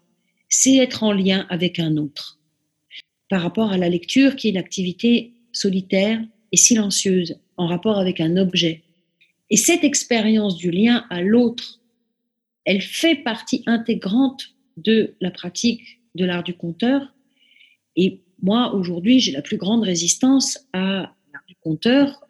c'est 0.48 0.76
être 0.76 1.02
en 1.02 1.12
lien 1.12 1.46
avec 1.50 1.78
un 1.78 1.96
autre. 1.96 2.38
Par 3.28 3.42
rapport 3.42 3.72
à 3.72 3.78
la 3.78 3.88
lecture, 3.88 4.36
qui 4.36 4.48
est 4.48 4.50
une 4.50 4.56
activité 4.56 5.32
solitaire 5.52 6.20
et 6.52 6.56
silencieuse, 6.56 7.40
en 7.56 7.66
rapport 7.66 7.98
avec 7.98 8.20
un 8.20 8.36
objet. 8.36 8.82
Et 9.50 9.56
cette 9.56 9.84
expérience 9.84 10.56
du 10.56 10.70
lien 10.70 11.04
à 11.10 11.22
l'autre, 11.22 11.80
elle 12.64 12.82
fait 12.82 13.16
partie 13.16 13.62
intégrante 13.66 14.54
de 14.76 15.14
la 15.20 15.30
pratique 15.30 16.00
de 16.14 16.24
l'art 16.24 16.44
du 16.44 16.54
conteur 16.54 17.12
et 17.96 18.20
moi, 18.42 18.74
aujourd'hui, 18.74 19.18
j'ai 19.20 19.32
la 19.32 19.42
plus 19.42 19.56
grande 19.56 19.82
résistance 19.82 20.58
à 20.72 21.12
du 21.48 21.54
compteur 21.56 22.22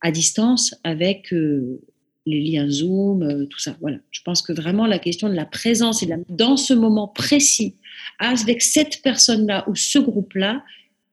à 0.00 0.10
distance 0.10 0.74
avec 0.84 1.32
euh, 1.32 1.80
les 2.26 2.40
liens 2.40 2.68
Zoom, 2.68 3.22
euh, 3.22 3.46
tout 3.46 3.58
ça. 3.58 3.76
Voilà. 3.80 3.98
Je 4.10 4.20
pense 4.22 4.42
que 4.42 4.52
vraiment 4.52 4.86
la 4.86 4.98
question 4.98 5.28
de 5.28 5.34
la 5.34 5.46
présence 5.46 6.02
et 6.02 6.08
dans 6.28 6.56
ce 6.56 6.74
moment 6.74 7.08
précis, 7.08 7.76
avec 8.18 8.62
cette 8.62 9.02
personne-là 9.02 9.68
ou 9.68 9.74
ce 9.74 9.98
groupe-là, 9.98 10.62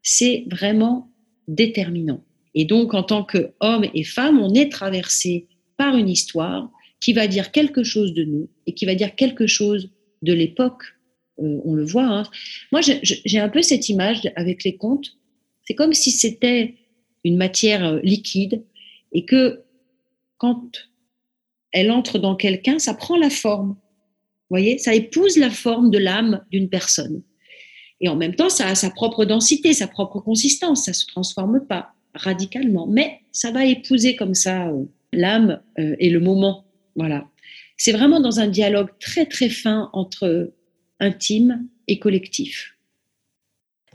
c'est 0.03 0.45
vraiment 0.49 1.11
déterminant. 1.47 2.23
Et 2.55 2.65
donc, 2.65 2.93
en 2.93 3.03
tant 3.03 3.23
qu'homme 3.23 3.85
et 3.93 4.03
femme, 4.03 4.39
on 4.39 4.53
est 4.53 4.71
traversé 4.71 5.47
par 5.77 5.95
une 5.95 6.09
histoire 6.09 6.71
qui 6.99 7.13
va 7.13 7.27
dire 7.27 7.51
quelque 7.51 7.83
chose 7.83 8.13
de 8.13 8.23
nous 8.23 8.49
et 8.65 8.73
qui 8.73 8.85
va 8.85 8.95
dire 8.95 9.15
quelque 9.15 9.47
chose 9.47 9.91
de 10.21 10.33
l'époque 10.33 10.83
on, 11.37 11.75
le 11.75 11.85
voit. 11.85 12.07
Hein. 12.07 12.23
Moi, 12.71 12.81
j'ai 12.81 13.39
un 13.39 13.49
peu 13.49 13.61
cette 13.61 13.89
image 13.89 14.21
avec 14.35 14.63
les 14.63 14.75
contes. 14.75 15.17
C'est 15.65 15.75
comme 15.75 15.93
si 15.93 16.09
c'était 16.09 16.75
une 17.23 17.37
matière 17.37 17.85
euh, 17.85 17.99
liquide 18.01 18.63
et 19.11 19.25
que 19.25 19.61
quand 20.37 20.71
elle 21.77 21.91
entre 21.91 22.19
dans 22.19 22.35
quelqu'un, 22.35 22.79
ça 22.79 22.93
prend 22.93 23.17
la 23.17 23.29
forme. 23.29 23.69
Vous 23.69 24.55
voyez, 24.55 24.77
ça 24.77 24.95
épouse 24.95 25.37
la 25.37 25.49
forme 25.49 25.91
de 25.91 25.97
l'âme 25.97 26.43
d'une 26.51 26.69
personne. 26.69 27.21
Et 27.99 28.09
en 28.09 28.15
même 28.15 28.35
temps, 28.35 28.49
ça 28.49 28.67
a 28.67 28.75
sa 28.75 28.89
propre 28.89 29.25
densité, 29.25 29.73
sa 29.73 29.87
propre 29.87 30.19
consistance. 30.19 30.85
Ça 30.85 30.93
se 30.93 31.05
transforme 31.05 31.65
pas 31.67 31.93
radicalement, 32.13 32.87
mais 32.87 33.19
ça 33.31 33.51
va 33.51 33.65
épouser 33.65 34.15
comme 34.15 34.33
ça 34.33 34.67
euh, 34.69 34.85
l'âme 35.13 35.61
euh, 35.79 35.95
et 35.99 36.09
le 36.09 36.19
moment. 36.19 36.65
Voilà. 36.95 37.27
C'est 37.77 37.91
vraiment 37.91 38.19
dans 38.19 38.39
un 38.39 38.47
dialogue 38.47 38.89
très 38.99 39.25
très 39.25 39.49
fin 39.49 39.89
entre 39.93 40.53
intime 40.99 41.67
et 41.87 41.99
collectif. 41.99 42.76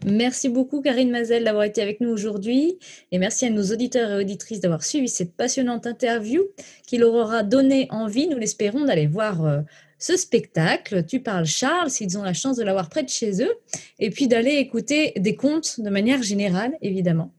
Merci 0.05 0.49
beaucoup 0.49 0.81
Karine 0.81 1.11
Mazel 1.11 1.45
d'avoir 1.45 1.65
été 1.65 1.81
avec 1.81 2.01
nous 2.01 2.11
aujourd'hui 2.11 2.79
et 3.13 3.19
merci 3.19 3.47
à 3.47 3.51
nos 3.51 3.63
auditeurs 3.63 4.11
et 4.11 4.23
auditrices 4.23 4.61
d'avoir 4.61 4.83
suivi 4.83 5.09
cette 5.09 5.35
passionnante 5.35 5.87
interview 5.87 6.43
qui 6.87 6.99
leur 6.99 7.15
aura 7.15 7.45
donné 7.45 7.87
envie, 7.91 8.27
nous 8.27 8.39
l'espérons, 8.39 8.85
d'aller 8.85 9.07
voir 9.07 9.45
euh, 9.45 9.61
ce 10.03 10.17
spectacle. 10.17 11.07
Tu 11.07 11.21
parles 11.21 11.47
Charles, 11.47 11.89
s'ils 11.89 12.19
ont 12.19 12.23
la 12.23 12.35
chance 12.35 12.57
de 12.57 12.65
l'avoir 12.65 12.89
près 12.89 13.05
de 13.05 13.09
chez 13.09 13.43
eux, 13.43 13.55
et 14.01 14.11
puis 14.11 14.27
d'aller 14.27 14.55
écouter 14.55 15.13
des 15.17 15.37
contes 15.37 15.81
de 15.81 15.91
manière 15.91 16.23
générale, 16.23 16.73
évidemment. 16.83 17.33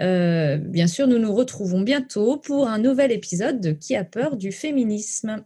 Euh, 0.00 0.56
bien 0.56 0.88
sûr, 0.88 1.06
nous 1.06 1.18
nous 1.18 1.32
retrouvons 1.32 1.82
bientôt 1.82 2.36
pour 2.36 2.66
un 2.66 2.78
nouvel 2.78 3.12
épisode 3.12 3.60
de 3.60 3.70
Qui 3.70 3.94
a 3.94 4.02
peur 4.02 4.36
du 4.36 4.50
féminisme? 4.50 5.44